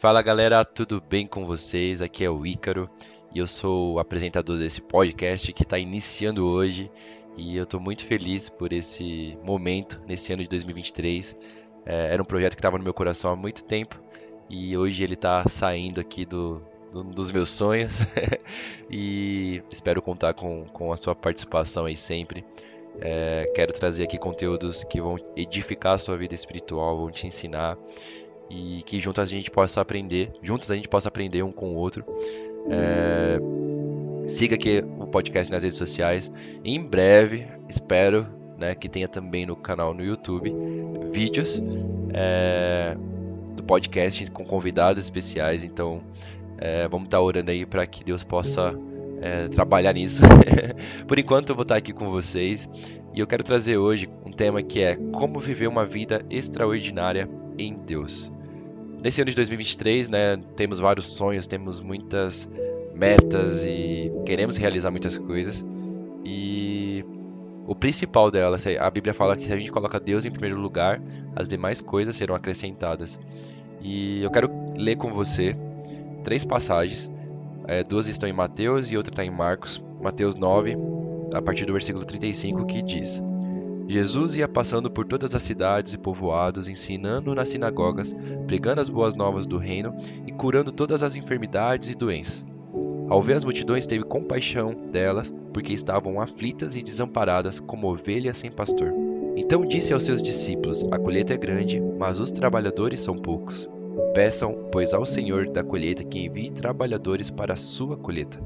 Fala 0.00 0.22
galera, 0.22 0.64
tudo 0.64 0.98
bem 0.98 1.26
com 1.26 1.44
vocês? 1.44 2.00
Aqui 2.00 2.24
é 2.24 2.30
o 2.30 2.46
Ícaro 2.46 2.88
e 3.34 3.38
eu 3.38 3.46
sou 3.46 3.92
o 3.92 3.98
apresentador 3.98 4.58
desse 4.58 4.80
podcast 4.80 5.52
que 5.52 5.62
está 5.62 5.78
iniciando 5.78 6.46
hoje 6.46 6.90
e 7.36 7.54
eu 7.54 7.64
estou 7.64 7.78
muito 7.78 8.02
feliz 8.06 8.48
por 8.48 8.72
esse 8.72 9.36
momento 9.44 10.00
nesse 10.08 10.32
ano 10.32 10.42
de 10.42 10.48
2023. 10.48 11.36
É, 11.84 12.14
era 12.14 12.22
um 12.22 12.24
projeto 12.24 12.54
que 12.54 12.60
estava 12.60 12.78
no 12.78 12.84
meu 12.84 12.94
coração 12.94 13.30
há 13.30 13.36
muito 13.36 13.62
tempo 13.62 14.00
e 14.48 14.74
hoje 14.74 15.04
ele 15.04 15.12
está 15.12 15.46
saindo 15.46 16.00
aqui 16.00 16.24
do, 16.24 16.62
do, 16.90 17.04
dos 17.04 17.30
meus 17.30 17.50
sonhos 17.50 17.98
e 18.90 19.62
espero 19.70 20.00
contar 20.00 20.32
com, 20.32 20.64
com 20.64 20.94
a 20.94 20.96
sua 20.96 21.14
participação 21.14 21.84
aí 21.84 21.94
sempre. 21.94 22.42
É, 23.02 23.52
quero 23.54 23.74
trazer 23.74 24.04
aqui 24.04 24.18
conteúdos 24.18 24.82
que 24.82 24.98
vão 24.98 25.16
edificar 25.36 25.92
a 25.92 25.98
sua 25.98 26.16
vida 26.16 26.34
espiritual, 26.34 26.96
vão 26.96 27.10
te 27.10 27.26
ensinar 27.26 27.76
e 28.50 28.82
que 28.82 29.00
juntos 29.00 29.22
a 29.22 29.26
gente 29.26 29.50
possa 29.50 29.80
aprender, 29.80 30.32
juntos 30.42 30.70
a 30.70 30.74
gente 30.74 30.88
possa 30.88 31.08
aprender 31.08 31.42
um 31.42 31.52
com 31.52 31.74
o 31.74 31.76
outro. 31.76 32.04
É, 32.68 33.38
siga 34.28 34.56
aqui 34.56 34.84
o 34.98 35.06
podcast 35.06 35.50
nas 35.50 35.62
redes 35.62 35.78
sociais. 35.78 36.30
Em 36.64 36.82
breve, 36.82 37.46
espero 37.68 38.26
né, 38.58 38.74
que 38.74 38.88
tenha 38.88 39.08
também 39.08 39.46
no 39.46 39.56
canal 39.56 39.94
no 39.94 40.04
YouTube 40.04 40.52
vídeos 41.12 41.62
é, 42.12 42.96
do 43.56 43.62
podcast 43.62 44.28
com 44.30 44.44
convidados 44.44 45.02
especiais. 45.02 45.62
Então, 45.64 46.02
é, 46.58 46.88
vamos 46.88 47.06
estar 47.06 47.20
orando 47.20 47.50
aí 47.50 47.64
para 47.64 47.86
que 47.86 48.04
Deus 48.04 48.24
possa 48.24 48.74
é, 49.20 49.48
trabalhar 49.48 49.92
nisso. 49.92 50.22
Por 51.06 51.18
enquanto, 51.18 51.50
eu 51.50 51.54
vou 51.54 51.62
estar 51.62 51.76
aqui 51.76 51.92
com 51.92 52.10
vocês 52.10 52.68
e 53.14 53.20
eu 53.20 53.26
quero 53.26 53.42
trazer 53.42 53.76
hoje 53.76 54.08
um 54.26 54.30
tema 54.30 54.62
que 54.62 54.80
é 54.82 54.96
como 55.12 55.40
viver 55.40 55.68
uma 55.68 55.84
vida 55.84 56.24
extraordinária 56.28 57.28
em 57.58 57.74
Deus. 57.74 58.30
Nesse 59.02 59.22
ano 59.22 59.30
de 59.30 59.36
2023, 59.36 60.10
né, 60.10 60.36
temos 60.56 60.78
vários 60.78 61.16
sonhos, 61.16 61.46
temos 61.46 61.80
muitas 61.80 62.46
metas 62.94 63.64
e 63.64 64.12
queremos 64.26 64.56
realizar 64.56 64.90
muitas 64.90 65.16
coisas. 65.16 65.64
E 66.22 67.02
o 67.66 67.74
principal 67.74 68.30
delas, 68.30 68.64
a 68.66 68.90
Bíblia 68.90 69.14
fala 69.14 69.36
que 69.36 69.46
se 69.46 69.52
a 69.52 69.56
gente 69.56 69.72
coloca 69.72 69.98
Deus 69.98 70.26
em 70.26 70.30
primeiro 70.30 70.60
lugar, 70.60 71.00
as 71.34 71.48
demais 71.48 71.80
coisas 71.80 72.14
serão 72.14 72.34
acrescentadas. 72.34 73.18
E 73.80 74.22
eu 74.22 74.30
quero 74.30 74.50
ler 74.76 74.96
com 74.96 75.12
você 75.14 75.56
três 76.22 76.44
passagens. 76.44 77.10
É, 77.66 77.82
duas 77.82 78.06
estão 78.06 78.28
em 78.28 78.32
Mateus 78.32 78.90
e 78.90 78.96
outra 78.98 79.12
está 79.12 79.24
em 79.24 79.30
Marcos. 79.30 79.82
Mateus 80.02 80.34
9, 80.34 80.76
a 81.32 81.40
partir 81.40 81.64
do 81.64 81.72
versículo 81.72 82.04
35, 82.04 82.66
que 82.66 82.82
diz: 82.82 83.22
Jesus 83.90 84.36
ia 84.36 84.46
passando 84.46 84.88
por 84.88 85.04
todas 85.04 85.34
as 85.34 85.42
cidades 85.42 85.94
e 85.94 85.98
povoados, 85.98 86.68
ensinando 86.68 87.34
nas 87.34 87.48
sinagogas, 87.48 88.14
pregando 88.46 88.80
as 88.80 88.88
boas 88.88 89.16
novas 89.16 89.48
do 89.48 89.58
reino 89.58 89.92
e 90.24 90.30
curando 90.30 90.70
todas 90.70 91.02
as 91.02 91.16
enfermidades 91.16 91.90
e 91.90 91.96
doenças. 91.96 92.46
Ao 93.08 93.20
ver 93.20 93.34
as 93.34 93.42
multidões, 93.42 93.88
teve 93.88 94.04
compaixão 94.04 94.76
delas, 94.92 95.34
porque 95.52 95.72
estavam 95.72 96.20
aflitas 96.20 96.76
e 96.76 96.82
desamparadas, 96.84 97.58
como 97.58 97.92
ovelhas 97.92 98.38
sem 98.38 98.52
pastor. 98.52 98.92
Então 99.34 99.66
disse 99.66 99.92
aos 99.92 100.04
seus 100.04 100.22
discípulos: 100.22 100.84
A 100.92 100.96
colheita 100.96 101.34
é 101.34 101.36
grande, 101.36 101.82
mas 101.98 102.20
os 102.20 102.30
trabalhadores 102.30 103.00
são 103.00 103.16
poucos. 103.16 103.68
Peçam, 104.14 104.68
pois, 104.70 104.94
ao 104.94 105.04
Senhor 105.04 105.48
da 105.48 105.64
colheita 105.64 106.04
que 106.04 106.26
envie 106.26 106.52
trabalhadores 106.52 107.28
para 107.28 107.54
a 107.54 107.56
sua 107.56 107.96
colheita. 107.96 108.40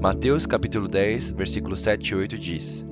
Mateus 0.00 0.46
capítulo 0.46 0.88
10, 0.88 1.32
versículos 1.32 1.80
7 1.80 2.08
e 2.08 2.14
8 2.14 2.38
diz: 2.38 2.87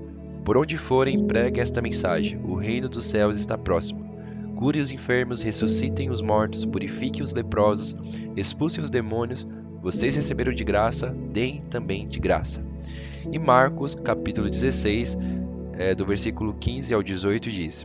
por 0.46 0.56
onde 0.56 0.78
forem, 0.78 1.26
pregue 1.26 1.60
esta 1.60 1.82
mensagem: 1.82 2.40
o 2.44 2.54
reino 2.54 2.88
dos 2.88 3.06
céus 3.06 3.36
está 3.36 3.58
próximo. 3.58 4.06
Cure 4.54 4.78
os 4.78 4.92
enfermos, 4.92 5.42
ressuscitem 5.42 6.08
os 6.08 6.22
mortos, 6.22 6.64
purifique 6.64 7.20
os 7.20 7.32
leprosos, 7.32 7.96
expulse 8.36 8.80
os 8.80 8.88
demônios. 8.88 9.44
Vocês 9.82 10.14
receberam 10.14 10.52
de 10.52 10.62
graça, 10.62 11.08
deem 11.32 11.62
também 11.68 12.06
de 12.06 12.20
graça. 12.20 12.64
E 13.30 13.40
Marcos, 13.40 13.96
capítulo 13.96 14.48
16, 14.48 15.18
é, 15.72 15.96
do 15.96 16.06
versículo 16.06 16.54
15 16.54 16.94
ao 16.94 17.02
18, 17.02 17.50
diz: 17.50 17.84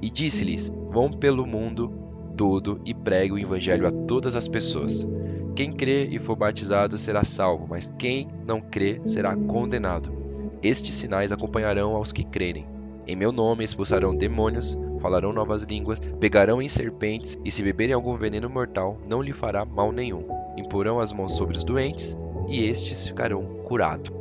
E 0.00 0.08
disse-lhes: 0.08 0.72
Vão 0.88 1.10
pelo 1.10 1.46
mundo 1.46 1.92
todo 2.38 2.80
e 2.86 2.94
pregue 2.94 3.34
o 3.34 3.38
evangelho 3.38 3.86
a 3.86 3.90
todas 3.90 4.34
as 4.34 4.48
pessoas. 4.48 5.06
Quem 5.54 5.70
crê 5.70 6.06
e 6.06 6.18
for 6.18 6.36
batizado 6.36 6.96
será 6.96 7.22
salvo, 7.22 7.66
mas 7.68 7.92
quem 7.98 8.28
não 8.46 8.62
crê 8.62 8.98
será 9.04 9.36
condenado. 9.36 10.21
Estes 10.62 10.94
sinais 10.94 11.32
acompanharão 11.32 11.96
aos 11.96 12.12
que 12.12 12.22
crerem. 12.22 12.66
Em 13.06 13.16
meu 13.16 13.32
nome 13.32 13.64
expulsarão 13.64 14.14
demônios, 14.14 14.78
falarão 15.00 15.32
novas 15.32 15.64
línguas, 15.64 15.98
pegarão 16.20 16.62
em 16.62 16.68
serpentes, 16.68 17.36
e 17.44 17.50
se 17.50 17.62
beberem 17.62 17.94
algum 17.94 18.16
veneno 18.16 18.48
mortal, 18.48 18.96
não 19.08 19.20
lhe 19.20 19.32
fará 19.32 19.64
mal 19.64 19.90
nenhum. 19.90 20.24
Imporão 20.56 21.00
as 21.00 21.12
mãos 21.12 21.34
sobre 21.34 21.56
os 21.56 21.64
doentes, 21.64 22.16
e 22.48 22.64
estes 22.64 23.08
ficarão 23.08 23.44
curados. 23.64 24.12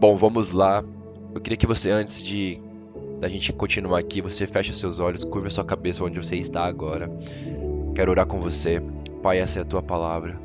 Bom, 0.00 0.16
vamos 0.16 0.50
lá. 0.50 0.82
Eu 1.34 1.40
queria 1.40 1.56
que 1.56 1.66
você, 1.66 1.90
antes 1.90 2.22
de 2.22 2.60
da 3.20 3.28
gente 3.28 3.52
continuar 3.52 3.98
aqui, 3.98 4.20
você 4.20 4.46
feche 4.46 4.72
seus 4.74 4.98
olhos, 4.98 5.24
curva 5.24 5.48
sua 5.50 5.64
cabeça 5.64 6.04
onde 6.04 6.18
você 6.18 6.36
está 6.36 6.64
agora. 6.64 7.10
Quero 7.94 8.10
orar 8.10 8.26
com 8.26 8.40
você. 8.40 8.82
Pai, 9.22 9.38
essa 9.38 9.60
é 9.60 9.62
a 9.62 9.64
tua 9.64 9.82
palavra. 9.82 10.38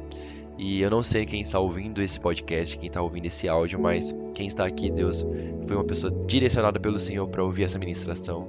E 0.59 0.81
eu 0.81 0.89
não 0.89 1.01
sei 1.01 1.25
quem 1.25 1.39
está 1.39 1.57
ouvindo 1.57 2.01
esse 2.01 2.19
podcast, 2.19 2.77
quem 2.77 2.87
está 2.87 3.01
ouvindo 3.01 3.27
esse 3.27 3.47
áudio, 3.47 3.79
mas 3.79 4.13
quem 4.35 4.45
está 4.45 4.65
aqui, 4.65 4.91
Deus, 4.91 5.25
foi 5.65 5.73
uma 5.73 5.85
pessoa 5.85 6.13
direcionada 6.27 6.77
pelo 6.77 6.99
Senhor 6.99 7.25
para 7.29 7.41
ouvir 7.41 7.63
essa 7.63 7.79
ministração. 7.79 8.45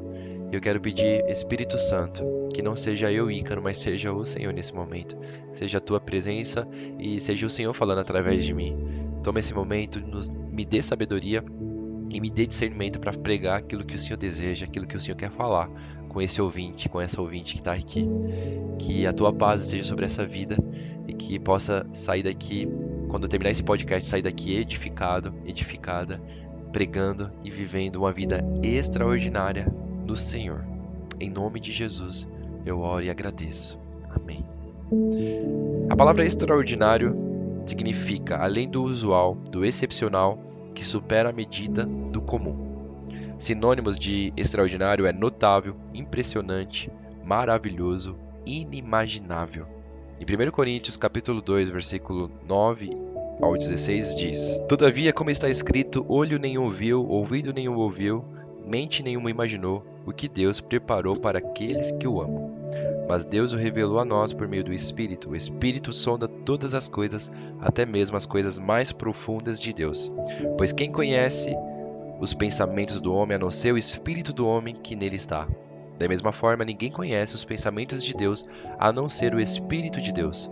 Eu 0.51 0.61
quero 0.61 0.81
pedir, 0.81 1.25
Espírito 1.29 1.79
Santo, 1.79 2.25
que 2.53 2.63
não 2.63 2.75
seja 2.75 3.13
eu, 3.13 3.31
Ícaro, 3.31 3.63
mas 3.63 3.79
seja 3.79 4.13
o 4.13 4.25
Senhor 4.25 4.53
nesse 4.53 4.75
momento. 4.75 5.17
Seja 5.53 5.79
a 5.79 5.81
tua 5.81 6.01
presença 6.01 6.67
e 6.99 7.21
seja 7.21 7.47
o 7.47 7.51
Senhor 7.51 7.73
falando 7.75 8.01
através 8.01 8.45
de 8.45 8.53
mim. 8.53 8.77
Toma 9.23 9.39
esse 9.39 9.55
momento, 9.55 10.01
nos, 10.01 10.29
me 10.29 10.65
dê 10.65 10.83
sabedoria 10.83 11.45
e 12.11 12.21
me 12.21 12.29
dê 12.29 12.45
discernimento 12.45 12.99
para 12.99 13.13
pregar 13.13 13.59
aquilo 13.59 13.85
que 13.85 13.95
o 13.95 13.99
Senhor 14.01 14.17
deseja, 14.17 14.67
aquilo 14.67 14.89
que 14.89 14.97
o 14.97 15.01
Senhor 15.01 15.17
quer 15.17 15.31
falar 15.31 15.71
com 16.09 16.21
esse 16.21 16.43
ouvinte, 16.43 16.89
com 16.89 17.01
essa 17.01 17.21
ouvinte 17.21 17.53
que 17.53 17.61
está 17.61 17.73
aqui. 17.73 18.05
Que 18.81 19.07
a 19.07 19.13
tua 19.13 19.33
paz 19.33 19.63
esteja 19.63 19.85
sobre 19.85 20.07
essa 20.07 20.27
vida 20.27 20.57
que 21.21 21.39
possa 21.39 21.87
sair 21.93 22.23
daqui, 22.23 22.67
quando 23.09 23.25
eu 23.25 23.29
terminar 23.29 23.51
esse 23.51 23.63
podcast, 23.63 24.09
sair 24.09 24.23
daqui 24.23 24.57
edificado, 24.57 25.35
edificada, 25.45 26.21
pregando 26.73 27.31
e 27.45 27.51
vivendo 27.51 27.97
uma 27.97 28.11
vida 28.11 28.43
extraordinária 28.63 29.73
no 30.07 30.17
Senhor. 30.17 30.65
Em 31.21 31.29
nome 31.29 31.61
de 31.61 31.73
Jesus, 31.73 32.27
eu 32.65 32.81
oro 32.81 33.05
e 33.05 33.11
agradeço. 33.11 33.79
Amém. 34.09 34.45
A 35.91 35.95
palavra 35.95 36.25
extraordinário 36.25 37.15
significa 37.67 38.39
além 38.39 38.69
do 38.69 38.83
usual, 38.83 39.35
do 39.35 39.65
excepcional, 39.65 40.39
que 40.75 40.85
supera 40.85 41.29
a 41.29 41.33
medida 41.33 41.85
do 41.85 42.23
comum. 42.23 43.07
Sinônimos 43.39 43.97
de 43.97 44.33
extraordinário 44.37 45.07
é 45.07 45.13
notável, 45.13 45.77
impressionante, 45.93 46.91
maravilhoso, 47.25 48.17
inimaginável. 48.47 49.80
Em 50.21 50.25
1 50.25 50.51
Coríntios 50.51 50.99
capítulo 50.99 51.41
2, 51.41 51.71
versículo 51.71 52.31
9 52.47 52.91
ao 53.41 53.57
16 53.57 54.15
diz: 54.15 54.61
Todavia, 54.69 55.15
como 55.15 55.31
está 55.31 55.49
escrito, 55.49 56.05
olho 56.07 56.39
nenhum 56.39 56.71
viu, 56.71 57.09
ouvido 57.09 57.55
nenhum 57.55 57.75
ouviu, 57.79 58.23
mente 58.63 59.03
nenhuma 59.03 59.31
imaginou 59.31 59.83
o 60.05 60.13
que 60.13 60.29
Deus 60.29 60.61
preparou 60.61 61.17
para 61.17 61.39
aqueles 61.39 61.91
que 61.93 62.07
o 62.07 62.21
amam. 62.21 62.55
Mas 63.09 63.25
Deus 63.25 63.55
o 63.55 63.57
revelou 63.57 63.99
a 63.99 64.05
nós 64.05 64.35
por 64.35 64.47
meio 64.47 64.63
do 64.63 64.75
Espírito. 64.75 65.31
O 65.31 65.37
Espírito 65.37 65.91
sonda 65.91 66.29
todas 66.29 66.75
as 66.75 66.87
coisas, 66.87 67.33
até 67.59 67.87
mesmo 67.87 68.15
as 68.15 68.27
coisas 68.27 68.59
mais 68.59 68.93
profundas 68.93 69.59
de 69.59 69.73
Deus. 69.73 70.13
Pois 70.59 70.71
quem 70.71 70.93
conhece 70.93 71.57
os 72.21 72.35
pensamentos 72.35 73.01
do 73.01 73.15
homem 73.15 73.37
a 73.37 73.39
não 73.39 73.51
ser 73.51 73.73
o 73.73 73.79
Espírito 73.79 74.35
do 74.35 74.47
homem 74.47 74.75
que 74.75 74.95
nele 74.95 75.17
está? 75.17 75.49
Da 76.01 76.09
mesma 76.09 76.33
forma, 76.33 76.65
ninguém 76.65 76.91
conhece 76.91 77.35
os 77.35 77.45
pensamentos 77.45 78.03
de 78.03 78.15
Deus 78.15 78.47
a 78.79 78.91
não 78.91 79.11
ser 79.11 79.35
o 79.35 79.41
Espírito 79.41 80.01
de 80.01 80.11
Deus. 80.11 80.51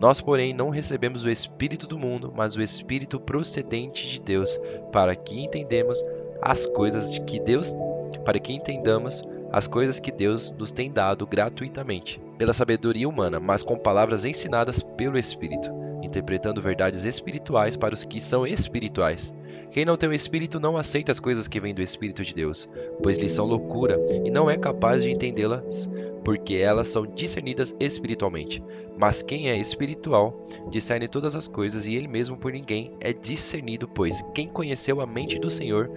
Nós, 0.00 0.20
porém, 0.20 0.52
não 0.52 0.70
recebemos 0.70 1.22
o 1.22 1.30
Espírito 1.30 1.86
do 1.86 1.96
mundo, 1.96 2.32
mas 2.36 2.56
o 2.56 2.60
Espírito 2.60 3.20
procedente 3.20 4.08
de 4.08 4.18
Deus, 4.18 4.60
para 4.90 5.14
que 5.14 5.40
entendemos 5.40 6.04
as 6.42 6.66
coisas 6.66 7.12
de 7.12 7.20
que 7.20 7.38
Deus, 7.38 7.76
para 8.24 8.40
que 8.40 8.52
entendamos 8.52 9.22
as 9.52 9.68
coisas 9.68 10.00
que 10.00 10.10
Deus 10.10 10.50
nos 10.50 10.72
tem 10.72 10.90
dado 10.90 11.24
gratuitamente, 11.28 12.20
pela 12.36 12.52
sabedoria 12.52 13.08
humana, 13.08 13.38
mas 13.38 13.62
com 13.62 13.78
palavras 13.78 14.24
ensinadas 14.24 14.82
pelo 14.82 15.16
Espírito, 15.16 15.70
interpretando 16.08 16.62
verdades 16.62 17.04
espirituais 17.04 17.76
para 17.76 17.94
os 17.94 18.04
que 18.04 18.20
são 18.20 18.46
espirituais. 18.46 19.32
Quem 19.70 19.84
não 19.84 19.96
tem 19.96 20.08
o 20.08 20.14
Espírito 20.14 20.58
não 20.58 20.76
aceita 20.76 21.12
as 21.12 21.20
coisas 21.20 21.46
que 21.46 21.60
vêm 21.60 21.74
do 21.74 21.82
Espírito 21.82 22.24
de 22.24 22.34
Deus, 22.34 22.68
pois 23.02 23.18
lhes 23.18 23.32
são 23.32 23.44
loucura 23.44 23.98
e 24.24 24.30
não 24.30 24.50
é 24.50 24.56
capaz 24.56 25.02
de 25.02 25.10
entendê-las, 25.10 25.88
porque 26.24 26.54
elas 26.54 26.88
são 26.88 27.06
discernidas 27.06 27.76
espiritualmente. 27.78 28.62
Mas 28.98 29.22
quem 29.22 29.50
é 29.50 29.56
espiritual 29.56 30.46
discerne 30.70 31.06
todas 31.06 31.36
as 31.36 31.46
coisas 31.46 31.86
e 31.86 31.94
ele 31.94 32.08
mesmo 32.08 32.36
por 32.36 32.50
ninguém 32.50 32.92
é 32.98 33.12
discernido, 33.12 33.86
pois 33.86 34.22
quem 34.34 34.48
conheceu 34.48 35.00
a 35.00 35.06
mente 35.06 35.38
do 35.38 35.50
Senhor 35.50 35.90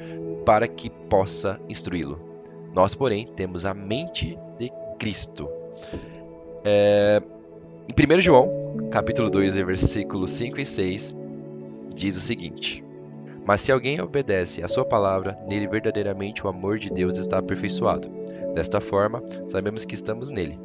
para 0.46 0.68
que 0.68 0.90
possa 0.90 1.60
instruí-lo? 1.70 2.20
Nós, 2.74 2.94
porém, 2.94 3.26
temos 3.26 3.66
a 3.66 3.74
mente 3.74 4.38
de 4.60 4.72
Cristo. 5.00 5.50
É, 6.64 7.22
em 7.90 8.18
1 8.18 8.22
João, 8.22 8.61
capítulo 8.92 9.30
2, 9.30 9.56
versículos 9.56 10.32
5 10.32 10.60
e 10.60 10.66
6, 10.66 11.16
diz 11.96 12.18
o 12.18 12.20
seguinte: 12.20 12.84
Mas 13.46 13.62
se 13.62 13.72
alguém 13.72 14.02
obedece 14.02 14.62
à 14.62 14.68
sua 14.68 14.84
palavra, 14.84 15.38
nele 15.48 15.66
verdadeiramente 15.66 16.46
o 16.46 16.50
amor 16.50 16.78
de 16.78 16.90
Deus 16.90 17.18
está 17.18 17.40
aperfeiçoado. 17.40 18.10
Desta 18.54 18.82
forma, 18.82 19.24
sabemos 19.48 19.86
que 19.86 19.96
estamos 19.96 20.30
nele. 20.30 20.60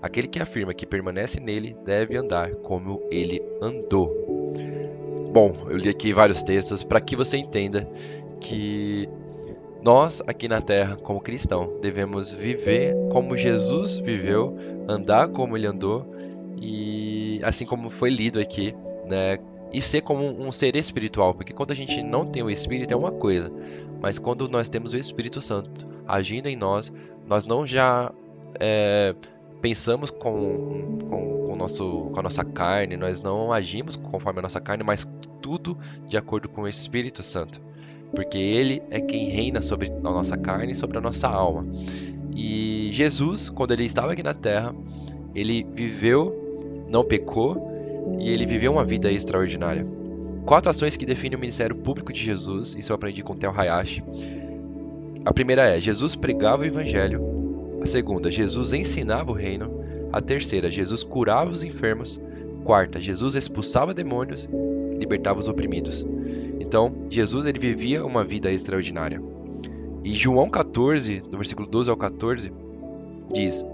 Aquele 0.00 0.28
que 0.28 0.38
afirma 0.38 0.72
que 0.72 0.86
permanece 0.86 1.40
nele 1.40 1.76
deve 1.84 2.16
andar 2.16 2.54
como 2.56 3.02
ele 3.10 3.42
andou. 3.60 4.10
Bom, 5.32 5.52
eu 5.68 5.76
li 5.76 5.88
aqui 5.88 6.12
vários 6.12 6.42
textos 6.42 6.84
para 6.84 7.00
que 7.00 7.16
você 7.16 7.36
entenda 7.36 7.88
que 8.40 9.08
nós 9.82 10.22
aqui 10.24 10.46
na 10.46 10.62
Terra, 10.62 10.96
como 11.02 11.20
cristão, 11.20 11.80
devemos 11.80 12.30
viver 12.30 12.94
como 13.10 13.36
Jesus 13.36 13.98
viveu, 13.98 14.56
andar 14.88 15.28
como 15.28 15.56
ele 15.56 15.66
andou 15.66 16.06
e 16.56 17.11
assim 17.42 17.66
como 17.66 17.90
foi 17.90 18.10
lido 18.10 18.38
aqui, 18.38 18.74
né? 19.06 19.38
E 19.72 19.80
ser 19.80 20.02
como 20.02 20.24
um 20.24 20.52
ser 20.52 20.76
espiritual, 20.76 21.34
porque 21.34 21.52
quando 21.52 21.70
a 21.70 21.74
gente 21.74 22.02
não 22.02 22.26
tem 22.26 22.42
o 22.42 22.50
Espírito 22.50 22.92
é 22.92 22.96
uma 22.96 23.10
coisa, 23.10 23.50
mas 24.00 24.18
quando 24.18 24.48
nós 24.48 24.68
temos 24.68 24.92
o 24.92 24.98
Espírito 24.98 25.40
Santo 25.40 25.86
agindo 26.06 26.46
em 26.46 26.56
nós, 26.56 26.92
nós 27.26 27.46
não 27.46 27.66
já 27.66 28.12
é, 28.60 29.14
pensamos 29.62 30.10
com, 30.10 30.98
com, 31.08 31.46
com, 31.46 31.56
nosso, 31.56 32.10
com 32.12 32.20
a 32.20 32.22
nossa 32.22 32.44
carne, 32.44 32.96
nós 32.98 33.22
não 33.22 33.50
agimos 33.50 33.96
conforme 33.96 34.40
a 34.40 34.42
nossa 34.42 34.60
carne, 34.60 34.84
mas 34.84 35.08
tudo 35.40 35.78
de 36.06 36.18
acordo 36.18 36.50
com 36.50 36.62
o 36.62 36.68
Espírito 36.68 37.22
Santo 37.22 37.60
porque 38.14 38.38
ele 38.38 38.82
é 38.90 39.00
quem 39.00 39.28
reina 39.28 39.62
sobre 39.62 39.90
a 39.90 40.00
nossa 40.00 40.36
carne 40.36 40.72
e 40.72 40.76
sobre 40.76 40.98
a 40.98 41.00
nossa 41.00 41.28
alma. 41.28 41.66
E 42.34 42.90
Jesus, 42.92 43.48
quando 43.48 43.72
ele 43.72 43.84
estava 43.84 44.12
aqui 44.12 44.22
na 44.22 44.34
terra, 44.34 44.74
ele 45.34 45.66
viveu, 45.74 46.41
não 46.92 47.02
pecou 47.02 47.72
e 48.20 48.30
ele 48.30 48.44
viveu 48.44 48.72
uma 48.72 48.84
vida 48.84 49.10
extraordinária. 49.10 49.86
Quatro 50.44 50.68
ações 50.68 50.96
que 50.96 51.06
definem 51.06 51.36
o 51.36 51.40
ministério 51.40 51.74
público 51.74 52.12
de 52.12 52.20
Jesus, 52.20 52.76
isso 52.78 52.92
eu 52.92 52.96
aprendi 52.96 53.22
com 53.22 53.34
Theo 53.34 53.50
Hayashi. 53.50 54.04
A 55.24 55.32
primeira 55.32 55.68
é: 55.68 55.80
Jesus 55.80 56.14
pregava 56.14 56.62
o 56.62 56.66
evangelho. 56.66 57.22
A 57.80 57.86
segunda, 57.86 58.30
Jesus 58.30 58.72
ensinava 58.72 59.30
o 59.30 59.34
reino. 59.34 59.82
A 60.12 60.20
terceira, 60.20 60.70
Jesus 60.70 61.02
curava 61.02 61.50
os 61.50 61.64
enfermos. 61.64 62.20
Quarta, 62.64 63.00
Jesus 63.00 63.34
expulsava 63.34 63.94
demônios 63.94 64.48
e 64.92 64.96
libertava 64.96 65.40
os 65.40 65.48
oprimidos. 65.48 66.06
Então, 66.60 67.06
Jesus 67.08 67.46
ele 67.46 67.58
vivia 67.58 68.04
uma 68.04 68.22
vida 68.22 68.52
extraordinária. 68.52 69.22
E 70.04 70.14
João 70.14 70.50
14, 70.50 71.20
do 71.20 71.36
versículo 71.38 71.68
12 71.68 71.90
ao 71.90 71.96
14, 71.96 72.52
diz: 73.32 73.64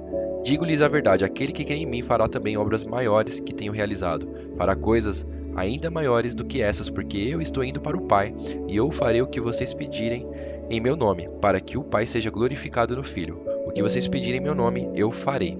Digo-lhes 0.44 0.81
a 0.81 0.88
verdade, 0.88 1.25
aquele 1.25 1.52
que 1.52 1.64
crê 1.64 1.76
em 1.76 1.87
mim 1.87 2.02
fará 2.02 2.29
também 2.29 2.56
obras 2.56 2.85
maiores 2.85 3.40
que 3.40 3.55
tenho 3.55 3.73
realizado, 3.73 4.29
fará 4.56 4.75
coisas 4.75 5.26
ainda 5.56 5.90
maiores 5.90 6.35
do 6.35 6.44
que 6.44 6.62
essas, 6.62 6.88
porque 6.88 7.19
eu 7.19 7.40
estou 7.40 7.64
indo 7.64 7.81
para 7.81 7.96
o 7.96 8.02
Pai, 8.02 8.35
e 8.69 8.76
eu 8.76 8.90
farei 8.90 9.20
o 9.20 9.26
que 9.26 9.40
vocês 9.40 9.75
pedirem 9.75 10.26
em 10.70 10.81
meu 10.81 10.96
nome, 10.96 11.29
para 11.40 11.61
que 11.61 11.76
o 11.76 11.82
Pai 11.82 12.06
seja 12.06 12.31
glorificado 12.31 12.94
no 12.94 13.02
Filho. 13.02 13.43
O 13.67 13.73
que 13.73 13.82
vocês 13.82 14.06
pedirem 14.06 14.40
em 14.40 14.43
meu 14.43 14.55
nome, 14.55 14.88
eu 14.94 15.11
farei. 15.11 15.58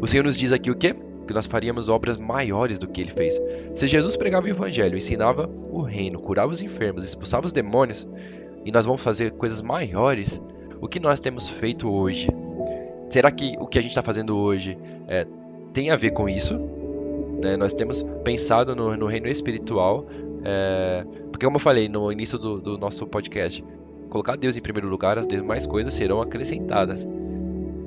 O 0.00 0.06
Senhor 0.06 0.22
nos 0.22 0.36
diz 0.36 0.52
aqui 0.52 0.70
o 0.70 0.76
quê? 0.76 0.94
que 1.28 1.34
nós 1.34 1.46
faríamos 1.46 1.88
obras 1.90 2.16
maiores 2.16 2.78
do 2.78 2.88
que 2.88 3.02
ele 3.02 3.10
fez. 3.10 3.38
Se 3.74 3.86
Jesus 3.86 4.16
pregava 4.16 4.46
o 4.46 4.50
evangelho, 4.50 4.96
ensinava 4.96 5.48
o 5.70 5.82
reino, 5.82 6.18
curava 6.18 6.50
os 6.50 6.62
enfermos, 6.62 7.04
expulsava 7.04 7.46
os 7.46 7.52
demônios, 7.52 8.08
e 8.64 8.72
nós 8.72 8.86
vamos 8.86 9.02
fazer 9.02 9.32
coisas 9.32 9.60
maiores, 9.60 10.42
o 10.80 10.88
que 10.88 10.98
nós 10.98 11.20
temos 11.20 11.48
feito 11.48 11.88
hoje? 11.88 12.28
Será 13.08 13.30
que 13.30 13.56
o 13.58 13.66
que 13.66 13.78
a 13.78 13.82
gente 13.82 13.90
está 13.90 14.02
fazendo 14.02 14.36
hoje 14.36 14.78
é, 15.06 15.26
tem 15.72 15.90
a 15.90 15.96
ver 15.96 16.10
com 16.10 16.28
isso? 16.28 16.58
Né? 17.42 17.56
Nós 17.56 17.72
temos 17.72 18.04
pensado 18.24 18.74
no, 18.74 18.96
no 18.96 19.06
reino 19.06 19.28
espiritual, 19.28 20.06
é, 20.44 21.04
porque 21.30 21.46
como 21.46 21.56
eu 21.56 21.60
falei 21.60 21.88
no 21.88 22.10
início 22.12 22.38
do, 22.38 22.60
do 22.60 22.78
nosso 22.78 23.06
podcast, 23.06 23.64
colocar 24.10 24.36
Deus 24.36 24.56
em 24.56 24.60
primeiro 24.60 24.88
lugar, 24.88 25.18
as 25.18 25.26
demais 25.26 25.66
coisas 25.66 25.94
serão 25.94 26.20
acrescentadas. 26.20 27.06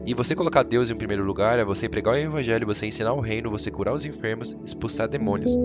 E 0.06 0.14
você 0.16 0.36
colocar 0.36 0.64
Deus 0.64 0.90
em 0.90 0.96
primeiro 0.96 1.24
lugar 1.24 1.60
é 1.60 1.64
você 1.64 1.88
pregar 1.88 2.16
o 2.16 2.18
evangelho, 2.18 2.66
você 2.66 2.88
ensinar 2.88 3.14
o 3.14 3.20
reino, 3.20 3.52
você 3.52 3.70
curar 3.70 3.94
os 3.94 4.04
enfermos, 4.04 4.56
expulsar 4.66 5.08
demônios. 5.08 5.56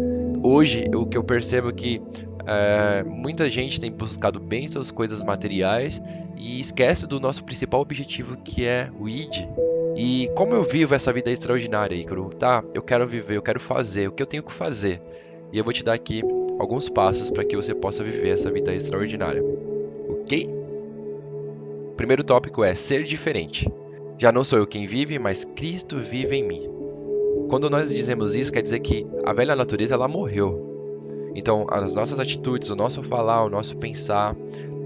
Hoje, 0.42 0.84
o 0.94 1.06
que 1.06 1.16
eu 1.16 1.24
percebo 1.24 1.70
é 1.70 1.72
que 1.72 2.02
é, 2.46 3.02
muita 3.02 3.48
gente 3.48 3.80
tem 3.80 3.90
buscado 3.90 4.38
bênçãos, 4.38 4.90
coisas 4.90 5.22
materiais 5.22 6.00
e 6.36 6.60
esquece 6.60 7.06
do 7.06 7.18
nosso 7.18 7.42
principal 7.44 7.80
objetivo 7.80 8.36
que 8.36 8.66
é 8.66 8.90
o 8.98 9.08
ID. 9.08 9.48
E 9.96 10.30
como 10.36 10.54
eu 10.54 10.62
vivo 10.62 10.94
essa 10.94 11.10
vida 11.12 11.30
extraordinária, 11.30 11.96
Icaro? 11.96 12.28
Tá, 12.28 12.62
eu 12.74 12.82
quero 12.82 13.06
viver, 13.06 13.36
eu 13.36 13.42
quero 13.42 13.58
fazer, 13.58 14.08
o 14.08 14.12
que 14.12 14.22
eu 14.22 14.26
tenho 14.26 14.42
que 14.42 14.52
fazer? 14.52 15.00
E 15.50 15.56
eu 15.56 15.64
vou 15.64 15.72
te 15.72 15.82
dar 15.82 15.94
aqui 15.94 16.22
alguns 16.58 16.88
passos 16.88 17.30
para 17.30 17.44
que 17.44 17.56
você 17.56 17.74
possa 17.74 18.04
viver 18.04 18.28
essa 18.28 18.50
vida 18.50 18.74
extraordinária. 18.74 19.42
Ok? 20.08 20.46
O 21.90 21.94
primeiro 21.96 22.22
tópico 22.22 22.62
é 22.62 22.74
ser 22.74 23.04
diferente. 23.04 23.66
Já 24.18 24.32
não 24.32 24.44
sou 24.44 24.58
eu 24.58 24.66
quem 24.66 24.86
vive, 24.86 25.18
mas 25.18 25.44
Cristo 25.44 25.98
vive 25.98 26.36
em 26.36 26.42
mim. 26.42 26.70
Quando 27.48 27.68
nós 27.68 27.90
dizemos 27.90 28.34
isso, 28.34 28.52
quer 28.52 28.62
dizer 28.62 28.80
que 28.80 29.06
a 29.24 29.32
velha 29.32 29.54
natureza 29.54 29.94
ela 29.94 30.08
morreu. 30.08 31.32
Então, 31.34 31.66
as 31.70 31.92
nossas 31.92 32.18
atitudes, 32.18 32.70
o 32.70 32.76
nosso 32.76 33.02
falar, 33.02 33.44
o 33.44 33.50
nosso 33.50 33.76
pensar, 33.76 34.34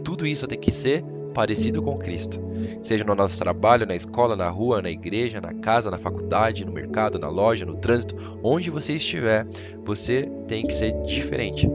tudo 0.04 0.26
isso 0.26 0.46
tem 0.48 0.58
que 0.58 0.72
ser 0.72 1.04
parecido 1.32 1.80
com 1.80 1.96
Cristo. 1.96 2.40
Seja 2.82 3.04
no 3.04 3.14
nosso 3.14 3.38
trabalho, 3.38 3.86
na 3.86 3.94
escola, 3.94 4.34
na 4.34 4.48
rua, 4.50 4.82
na 4.82 4.90
igreja, 4.90 5.40
na 5.40 5.54
casa, 5.54 5.90
na 5.90 5.98
faculdade, 5.98 6.64
no 6.64 6.72
mercado, 6.72 7.18
na 7.18 7.28
loja, 7.28 7.64
no 7.64 7.76
trânsito, 7.76 8.16
onde 8.42 8.68
você 8.68 8.94
estiver, 8.94 9.46
você 9.84 10.28
tem 10.48 10.66
que 10.66 10.74
ser 10.74 10.92
diferente. 11.04 11.68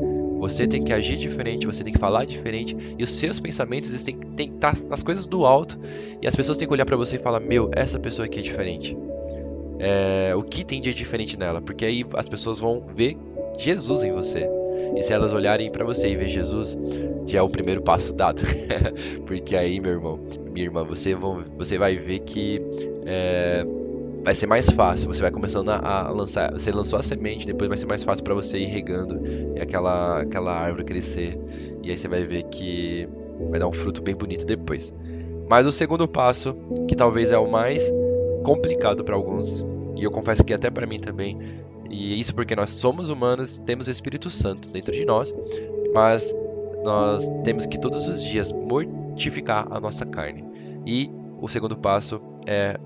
Você 0.45 0.67
tem 0.67 0.83
que 0.83 0.93
agir 0.93 1.17
diferente, 1.17 1.65
você 1.65 1.83
tem 1.83 1.91
que 1.91 1.97
falar 1.97 2.23
diferente 2.25 2.77
e 2.99 3.03
os 3.03 3.11
seus 3.11 3.39
pensamentos 3.39 4.03
têm, 4.03 4.15
têm 4.15 4.49
que 4.49 4.55
estar 4.55 4.77
nas 4.87 5.01
coisas 5.01 5.25
do 5.25 5.43
alto 5.43 5.79
e 6.21 6.27
as 6.27 6.35
pessoas 6.35 6.55
têm 6.55 6.67
que 6.67 6.73
olhar 6.73 6.85
para 6.85 6.95
você 6.95 7.15
e 7.15 7.19
falar: 7.19 7.39
Meu, 7.39 7.71
essa 7.73 7.97
pessoa 7.97 8.27
aqui 8.27 8.39
é 8.39 8.43
diferente. 8.43 8.95
É, 9.79 10.35
o 10.35 10.43
que 10.43 10.63
tem 10.63 10.79
de 10.79 10.93
diferente 10.93 11.35
nela? 11.35 11.61
Porque 11.61 11.83
aí 11.83 12.05
as 12.13 12.29
pessoas 12.29 12.59
vão 12.59 12.85
ver 12.95 13.17
Jesus 13.57 14.03
em 14.03 14.11
você. 14.11 14.47
E 14.95 15.01
se 15.01 15.13
elas 15.13 15.33
olharem 15.33 15.71
para 15.71 15.83
você 15.83 16.09
e 16.09 16.15
ver 16.15 16.29
Jesus, 16.29 16.77
já 17.25 17.39
é 17.39 17.41
o 17.41 17.49
primeiro 17.49 17.81
passo 17.81 18.13
dado. 18.13 18.43
Porque 19.25 19.55
aí, 19.55 19.79
meu 19.81 19.93
irmão, 19.93 20.19
minha 20.53 20.65
irmã, 20.65 20.83
você, 20.83 21.15
vão, 21.15 21.43
você 21.57 21.77
vai 21.77 21.97
ver 21.97 22.19
que 22.19 22.61
é, 23.05 23.65
vai 24.25 24.33
ser 24.33 24.47
mais 24.47 24.67
fácil. 24.71 25.07
Você 25.07 25.21
vai 25.21 25.29
começando 25.29 25.69
a, 25.69 26.09
lançar. 26.09 26.51
Você 26.51 26.71
lançou 26.71 26.97
a 26.97 27.03
semente, 27.03 27.45
depois 27.45 27.69
vai 27.69 27.77
ser 27.77 27.85
mais 27.85 28.03
fácil 28.03 28.23
para 28.23 28.33
você 28.33 28.57
ir 28.57 28.65
regando 28.65 29.21
e 29.55 29.61
aquela, 29.61 30.21
aquela 30.21 30.51
árvore 30.51 30.83
crescer. 30.83 31.39
E 31.83 31.91
aí 31.91 31.97
você 31.97 32.07
vai 32.07 32.23
ver 32.25 32.43
que 32.45 33.07
vai 33.49 33.59
dar 33.59 33.67
um 33.67 33.71
fruto 33.71 34.01
bem 34.01 34.15
bonito 34.15 34.43
depois. 34.43 34.91
Mas 35.47 35.67
o 35.67 35.71
segundo 35.71 36.07
passo, 36.07 36.55
que 36.87 36.95
talvez 36.95 37.31
é 37.31 37.37
o 37.37 37.49
mais 37.49 37.87
complicado 38.43 39.03
para 39.03 39.15
alguns, 39.15 39.63
e 39.95 40.03
eu 40.03 40.09
confesso 40.09 40.43
que 40.43 40.53
até 40.53 40.71
para 40.71 40.87
mim 40.87 40.99
também, 40.99 41.37
e 41.89 42.19
isso 42.19 42.33
porque 42.33 42.55
nós 42.55 42.71
somos 42.71 43.09
humanos, 43.09 43.59
temos 43.59 43.87
o 43.87 43.91
Espírito 43.91 44.31
Santo 44.31 44.71
dentro 44.71 44.91
de 44.91 45.05
nós, 45.05 45.33
mas 45.93 46.35
nós 46.83 47.29
temos 47.43 47.67
que 47.67 47.77
todos 47.77 48.07
os 48.07 48.23
dias 48.23 48.51
mortificar 48.51 49.67
a 49.69 49.79
nossa 49.79 50.03
carne. 50.03 50.43
E 50.83 51.11
o 51.39 51.47
segundo 51.47 51.77
passo 51.77 52.19
é 52.47 52.79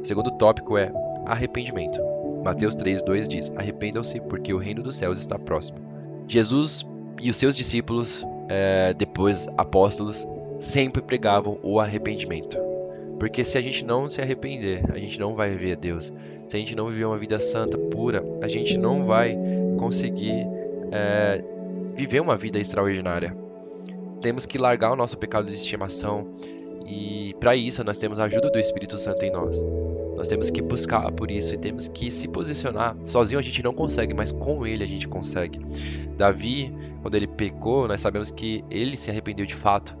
o 0.00 0.04
segundo 0.04 0.30
tópico 0.32 0.78
é 0.78 0.92
arrependimento. 1.26 2.00
Mateus 2.44 2.74
3,2 2.74 3.28
diz: 3.28 3.52
Arrependam-se, 3.56 4.20
porque 4.20 4.52
o 4.52 4.58
reino 4.58 4.82
dos 4.82 4.96
céus 4.96 5.18
está 5.18 5.38
próximo. 5.38 5.78
Jesus 6.26 6.86
e 7.20 7.28
os 7.28 7.36
seus 7.36 7.54
discípulos, 7.54 8.24
é, 8.48 8.94
depois 8.94 9.46
apóstolos, 9.58 10.26
sempre 10.58 11.02
pregavam 11.02 11.58
o 11.62 11.78
arrependimento. 11.78 12.56
Porque 13.18 13.44
se 13.44 13.58
a 13.58 13.60
gente 13.60 13.84
não 13.84 14.08
se 14.08 14.20
arrepender, 14.22 14.82
a 14.90 14.98
gente 14.98 15.20
não 15.20 15.34
vai 15.34 15.54
ver 15.54 15.76
Deus. 15.76 16.10
Se 16.48 16.56
a 16.56 16.58
gente 16.58 16.74
não 16.74 16.88
viver 16.88 17.04
uma 17.04 17.18
vida 17.18 17.38
santa, 17.38 17.76
pura, 17.76 18.24
a 18.40 18.48
gente 18.48 18.78
não 18.78 19.04
vai 19.04 19.36
conseguir 19.78 20.46
é, 20.90 21.44
viver 21.94 22.20
uma 22.20 22.36
vida 22.36 22.58
extraordinária. 22.58 23.36
Temos 24.22 24.46
que 24.46 24.56
largar 24.56 24.92
o 24.92 24.96
nosso 24.96 25.18
pecado 25.18 25.46
de 25.48 25.54
estimação 25.54 26.28
e 26.90 27.34
para 27.34 27.54
isso 27.54 27.84
nós 27.84 27.96
temos 27.96 28.18
a 28.18 28.24
ajuda 28.24 28.50
do 28.50 28.58
Espírito 28.58 28.98
Santo 28.98 29.24
em 29.24 29.30
nós. 29.30 29.56
Nós 30.16 30.28
temos 30.28 30.50
que 30.50 30.60
buscar 30.60 31.10
por 31.12 31.30
isso 31.30 31.54
e 31.54 31.56
temos 31.56 31.86
que 31.86 32.10
se 32.10 32.26
posicionar. 32.26 32.96
Sozinho 33.06 33.38
a 33.38 33.42
gente 33.42 33.62
não 33.62 33.72
consegue, 33.72 34.12
mas 34.12 34.32
com 34.32 34.66
ele 34.66 34.82
a 34.82 34.86
gente 34.86 35.06
consegue. 35.06 35.60
Davi, 36.18 36.74
quando 37.00 37.14
ele 37.14 37.28
pecou, 37.28 37.86
nós 37.86 38.00
sabemos 38.00 38.30
que 38.30 38.64
ele 38.68 38.96
se 38.96 39.08
arrependeu 39.08 39.46
de 39.46 39.54
fato. 39.54 39.96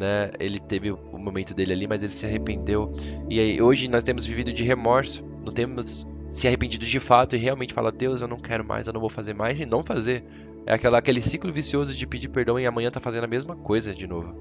Né? 0.00 0.32
Ele 0.40 0.58
teve 0.58 0.90
o 0.90 1.18
momento 1.18 1.54
dele 1.54 1.74
ali, 1.74 1.86
mas 1.86 2.02
ele 2.02 2.10
se 2.10 2.24
arrependeu. 2.24 2.90
E 3.28 3.38
aí, 3.38 3.60
hoje 3.62 3.86
nós 3.86 4.02
temos 4.02 4.24
vivido 4.24 4.52
de 4.52 4.64
remorso. 4.64 5.22
Não 5.44 5.52
temos 5.52 6.08
se 6.30 6.48
arrependido 6.48 6.86
de 6.86 6.98
fato 6.98 7.36
e 7.36 7.38
realmente 7.38 7.74
falar: 7.74 7.92
Deus, 7.92 8.22
eu 8.22 8.26
não 8.26 8.38
quero 8.38 8.64
mais, 8.64 8.86
eu 8.86 8.92
não 8.92 9.00
vou 9.00 9.10
fazer 9.10 9.34
mais 9.34 9.60
e 9.60 9.66
não 9.66 9.82
fazer. 9.82 10.24
É 10.66 10.74
aquela, 10.74 10.98
aquele 10.98 11.20
ciclo 11.20 11.52
vicioso 11.52 11.94
de 11.94 12.06
pedir 12.06 12.28
perdão 12.28 12.58
e 12.58 12.66
amanhã 12.66 12.90
tá 12.90 13.00
fazendo 13.00 13.24
a 13.24 13.28
mesma 13.28 13.56
coisa 13.56 13.94
de 13.94 14.06
novo. 14.06 14.34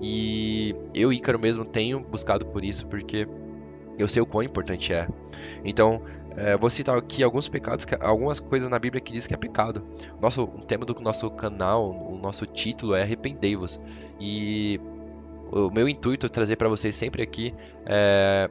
E 0.00 0.74
eu, 0.94 1.12
Ícaro, 1.12 1.38
mesmo 1.38 1.64
tenho 1.64 2.00
buscado 2.00 2.46
por 2.46 2.64
isso, 2.64 2.86
porque 2.86 3.26
Eu 3.98 4.08
sei 4.08 4.20
o 4.20 4.26
quão 4.26 4.42
importante 4.42 4.92
é. 4.92 5.08
Então, 5.64 6.02
é, 6.36 6.56
vou 6.56 6.68
citar 6.68 6.96
aqui 6.98 7.22
alguns 7.22 7.48
pecados, 7.48 7.86
algumas 8.00 8.38
coisas 8.38 8.68
na 8.68 8.78
Bíblia 8.78 9.00
que 9.00 9.12
diz 9.12 9.26
que 9.26 9.32
é 9.32 9.36
pecado. 9.36 9.82
Nosso, 10.20 10.44
o 10.44 10.64
tema 10.64 10.84
do 10.84 10.94
nosso 11.00 11.30
canal, 11.30 11.90
o 11.90 12.18
nosso 12.18 12.46
título 12.46 12.94
é 12.94 13.02
Arrependei-vos. 13.02 13.80
E 14.20 14.78
o 15.50 15.70
meu 15.70 15.88
intuito 15.88 16.26
é 16.26 16.28
trazer 16.28 16.56
para 16.56 16.68
vocês 16.68 16.94
sempre 16.94 17.22
aqui 17.22 17.54
é, 17.86 18.50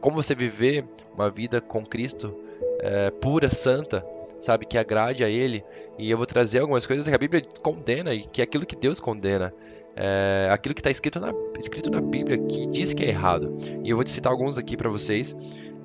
como 0.00 0.22
você 0.22 0.34
viver 0.34 0.84
uma 1.12 1.28
vida 1.28 1.60
com 1.60 1.84
Cristo 1.84 2.36
é, 2.80 3.10
pura, 3.10 3.50
santa, 3.50 4.04
sabe, 4.40 4.66
que 4.66 4.78
agrade 4.78 5.24
a 5.24 5.28
Ele. 5.28 5.64
E 5.98 6.10
eu 6.10 6.16
vou 6.16 6.26
trazer 6.26 6.60
algumas 6.60 6.86
coisas 6.86 7.08
que 7.08 7.14
a 7.14 7.18
Bíblia 7.18 7.42
condena 7.62 8.14
e 8.14 8.22
que 8.22 8.40
é 8.40 8.44
aquilo 8.44 8.66
que 8.66 8.76
Deus 8.76 9.00
condena. 9.00 9.52
É, 9.96 10.48
aquilo 10.52 10.74
que 10.74 10.80
está 10.80 10.90
escrito 10.90 11.18
na, 11.18 11.32
escrito 11.58 11.90
na 11.90 12.00
Bíblia 12.00 12.38
que 12.38 12.66
diz 12.66 12.92
que 12.92 13.04
é 13.04 13.08
errado. 13.08 13.56
E 13.82 13.90
eu 13.90 13.96
vou 13.96 14.04
te 14.04 14.10
citar 14.10 14.32
alguns 14.32 14.56
aqui 14.56 14.76
para 14.76 14.88
vocês. 14.88 15.34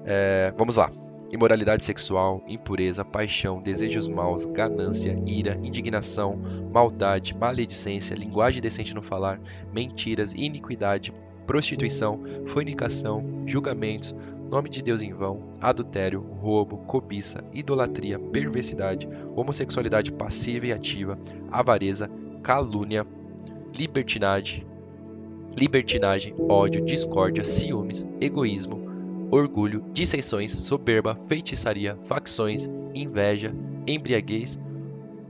É, 0.06 0.54
vamos 0.56 0.78
lá 0.78 0.92
imoralidade 1.34 1.84
sexual, 1.84 2.44
impureza, 2.48 3.04
paixão, 3.04 3.58
desejos 3.58 4.08
maus, 4.08 4.46
ganância, 4.46 5.20
ira, 5.26 5.60
indignação, 5.64 6.40
maldade, 6.72 7.36
maledicência, 7.36 8.14
linguagem 8.14 8.62
decente 8.62 8.94
no 8.94 9.02
falar, 9.02 9.42
mentiras, 9.74 10.34
iniquidade, 10.34 11.12
prostituição, 11.48 12.22
fornicação, 12.46 13.44
julgamentos, 13.48 14.14
nome 14.54 14.70
de 14.70 14.84
Deus 14.84 15.02
em 15.02 15.12
vão, 15.12 15.50
adultério, 15.60 16.22
roubo, 16.22 16.78
cobiça, 16.86 17.44
idolatria, 17.52 18.20
perversidade, 18.20 19.10
homossexualidade 19.36 20.12
passiva 20.12 20.68
e 20.68 20.72
ativa, 20.72 21.18
avareza, 21.52 22.08
calúnia, 22.44 23.04
libertinagem, 23.76 24.62
libertinagem, 25.58 26.36
ódio, 26.48 26.86
discórdia, 26.86 27.44
ciúmes, 27.44 28.06
egoísmo, 28.22 29.28
orgulho, 29.32 29.84
dissensões, 29.92 30.52
soberba, 30.52 31.20
feitiçaria, 31.28 31.98
facções, 32.06 32.70
inveja, 32.94 33.56
embriaguez 33.88 34.60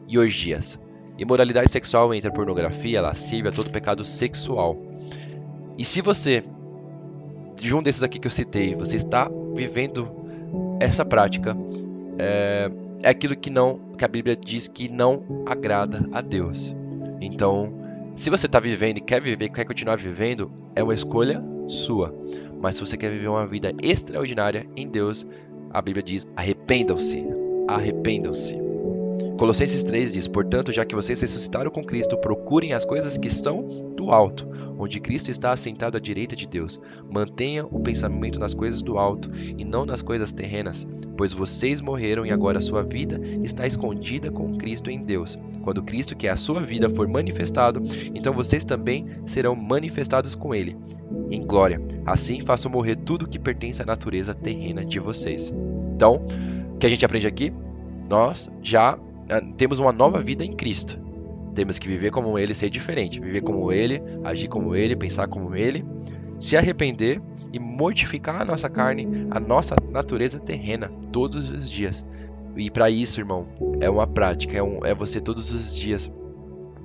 e 0.05 0.19
orgias. 0.19 0.77
Imoralidade 1.17 1.71
sexual 1.71 2.13
entra 2.13 2.29
pornografia, 2.29 3.01
lascívia, 3.01 3.53
todo 3.53 3.71
pecado 3.71 4.03
sexual. 4.03 4.77
E 5.77 5.85
se 5.85 6.01
você, 6.01 6.43
de 7.60 7.74
um 7.74 7.81
desses 7.81 8.03
aqui 8.03 8.19
que 8.19 8.27
eu 8.27 8.31
citei, 8.31 8.75
você 8.75 8.95
está 8.95 9.29
vivendo 9.55 10.07
essa 10.79 11.05
prática, 11.05 11.55
é, 12.17 12.69
é 13.01 13.10
aquilo 13.10 13.36
que 13.36 13.50
não, 13.50 13.79
que 13.98 14.05
a 14.05 14.07
Bíblia 14.07 14.36
diz 14.36 14.67
que 14.67 14.89
não 14.89 15.43
agrada 15.45 16.07
a 16.12 16.22
Deus. 16.22 16.75
Então, 17.22 17.74
se 18.15 18.29
você 18.29 18.45
está 18.45 18.60
vivendo 18.60 18.98
e 18.98 19.01
quer 19.01 19.22
viver, 19.22 19.50
quer 19.50 19.65
continuar 19.65 19.98
vivendo, 19.98 20.51
é 20.75 20.83
uma 20.83 20.93
escolha 20.93 21.41
sua. 21.67 22.13
Mas 22.62 22.75
se 22.75 22.81
você 22.81 22.95
quer 22.95 23.12
viver 23.12 23.27
uma 23.27 23.48
vida 23.48 23.74
extraordinária 23.81 24.65
em 24.75 24.88
Deus, 24.88 25.27
a 25.72 25.81
Bíblia 25.81 26.03
diz: 26.03 26.27
arrependam-se, 26.36 27.25
arrependam-se. 27.67 28.62
Colossenses 29.37 29.83
3 29.83 30.13
diz: 30.13 30.27
Portanto, 30.27 30.71
já 30.71 30.85
que 30.85 30.95
vocês 30.95 31.19
ressuscitaram 31.19 31.71
com 31.71 31.83
Cristo, 31.83 32.17
procurem 32.17 32.73
as 32.73 32.85
coisas 32.85 33.17
que 33.17 33.27
estão 33.27 33.93
do 33.95 34.11
alto, 34.11 34.47
onde 34.77 34.99
Cristo 34.99 35.31
está 35.31 35.51
assentado 35.51 35.97
à 35.97 35.99
direita 35.99 36.35
de 36.35 36.47
Deus. 36.47 36.79
Mantenham 37.11 37.67
o 37.71 37.79
pensamento 37.79 38.39
nas 38.39 38.53
coisas 38.53 38.81
do 38.81 38.97
alto 38.97 39.31
e 39.35 39.65
não 39.65 39.85
nas 39.85 40.01
coisas 40.01 40.31
terrenas, 40.31 40.85
pois 41.17 41.33
vocês 41.33 41.81
morreram 41.81 42.25
e 42.25 42.31
agora 42.31 42.59
a 42.59 42.61
sua 42.61 42.83
vida 42.83 43.19
está 43.43 43.65
escondida 43.65 44.31
com 44.31 44.55
Cristo 44.55 44.89
em 44.89 45.03
Deus. 45.03 45.37
Quando 45.63 45.83
Cristo, 45.83 46.15
que 46.15 46.27
é 46.27 46.31
a 46.31 46.37
sua 46.37 46.61
vida, 46.61 46.89
for 46.89 47.07
manifestado, 47.07 47.81
então 48.13 48.33
vocês 48.33 48.63
também 48.63 49.07
serão 49.25 49.55
manifestados 49.55 50.35
com 50.35 50.53
Ele 50.53 50.77
em 51.31 51.41
glória. 51.45 51.81
Assim 52.05 52.41
façam 52.41 52.71
morrer 52.71 52.97
tudo 52.97 53.27
que 53.27 53.39
pertence 53.39 53.81
à 53.81 53.85
natureza 53.85 54.33
terrena 54.33 54.85
de 54.85 54.99
vocês. 54.99 55.51
Então, 55.95 56.23
o 56.73 56.77
que 56.77 56.85
a 56.85 56.89
gente 56.89 57.05
aprende 57.05 57.27
aqui? 57.27 57.51
Nós 58.09 58.49
já 58.61 58.97
temos 59.57 59.79
uma 59.79 59.91
nova 59.91 60.19
vida 60.21 60.43
em 60.43 60.53
Cristo. 60.53 60.99
Temos 61.55 61.77
que 61.77 61.87
viver 61.87 62.11
como 62.11 62.37
Ele, 62.37 62.53
ser 62.53 62.69
diferente. 62.69 63.19
Viver 63.19 63.41
como 63.41 63.71
Ele, 63.71 64.01
agir 64.23 64.47
como 64.47 64.75
Ele, 64.75 64.95
pensar 64.95 65.27
como 65.27 65.55
Ele, 65.55 65.85
se 66.37 66.57
arrepender 66.57 67.21
e 67.51 67.59
mortificar 67.59 68.41
a 68.41 68.45
nossa 68.45 68.69
carne, 68.69 69.27
a 69.29 69.39
nossa 69.39 69.75
natureza 69.91 70.39
terrena, 70.39 70.91
todos 71.11 71.49
os 71.49 71.69
dias. 71.69 72.03
E 72.55 72.69
para 72.69 72.89
isso, 72.89 73.19
irmão, 73.19 73.47
é 73.79 73.89
uma 73.89 74.07
prática, 74.07 74.57
é, 74.57 74.63
um, 74.63 74.83
é 74.85 74.93
você 74.93 75.21
todos 75.21 75.51
os 75.51 75.75
dias 75.75 76.11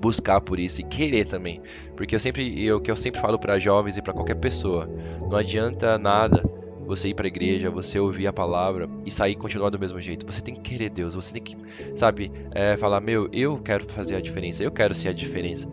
buscar 0.01 0.41
por 0.41 0.61
isso 0.61 0.81
e 0.81 0.85
querer 0.85 1.27
também. 1.27 1.61
Porque 1.97 2.15
eu 2.15 2.21
sempre, 2.21 2.63
eu 2.65 2.81
que 2.81 2.91
eu 2.91 2.97
sempre 2.97 3.21
falo 3.21 3.39
para 3.39 3.59
jovens 3.59 3.97
e 3.97 4.03
para 4.03 4.13
qualquer 4.13 4.37
pessoa, 4.37 4.89
não 5.29 5.37
adianta 5.37 5.99
nada 5.99 6.43
você 6.89 7.11
ir 7.11 7.15
para 7.15 7.27
a 7.27 7.29
igreja, 7.29 7.71
você 7.71 8.01
ouvir 8.01 8.27
a 8.27 8.33
palavra 8.33 8.89
e 9.05 9.11
sair 9.11 9.33
e 9.33 9.37
continuar 9.37 9.69
do 9.69 9.79
mesmo 9.79 10.01
jeito. 10.01 10.25
Você 10.25 10.41
tem 10.41 10.55
que 10.55 10.61
querer 10.63 10.89
Deus, 10.89 11.15
você 11.15 11.35
tem 11.35 11.43
que, 11.43 11.57
sabe, 11.95 12.33
é, 12.51 12.79
falar, 12.79 13.01
meu, 13.03 13.29
eu 13.31 13.59
quero 13.59 13.85
fazer 13.85 14.17
a 14.17 14.21
diferença, 14.21 14.63
eu 14.63 14.73
quero 14.73 14.95
ser 14.95 15.11
a 15.11 15.13
diferença. 15.13 15.69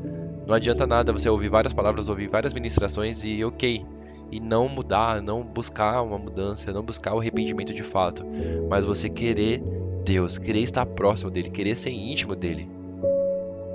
Não 0.46 0.54
adianta 0.54 0.86
nada 0.86 1.14
você 1.14 1.30
ouvir 1.30 1.50
várias 1.50 1.74
palavras, 1.74 2.10
ouvir 2.10 2.28
várias 2.28 2.54
ministrações 2.54 3.24
e 3.24 3.44
ok, 3.46 3.86
e 4.30 4.40
não 4.42 4.68
mudar, 4.68 5.22
não 5.22 5.42
buscar 5.42 6.02
uma 6.02 6.20
mudança, 6.20 6.74
não 6.74 6.84
buscar 6.84 7.16
o 7.16 7.20
arrependimento 7.20 7.74
de 7.74 7.84
fato, 7.84 8.26
mas 8.70 8.84
você 8.84 9.10
querer 9.10 9.64
Deus, 10.04 10.38
querer 10.38 10.60
estar 10.60 10.86
próximo 10.86 11.32
dele, 11.32 11.50
querer 11.50 11.76
ser 11.78 11.92
íntimo 11.92 12.36
dele. 12.36 12.70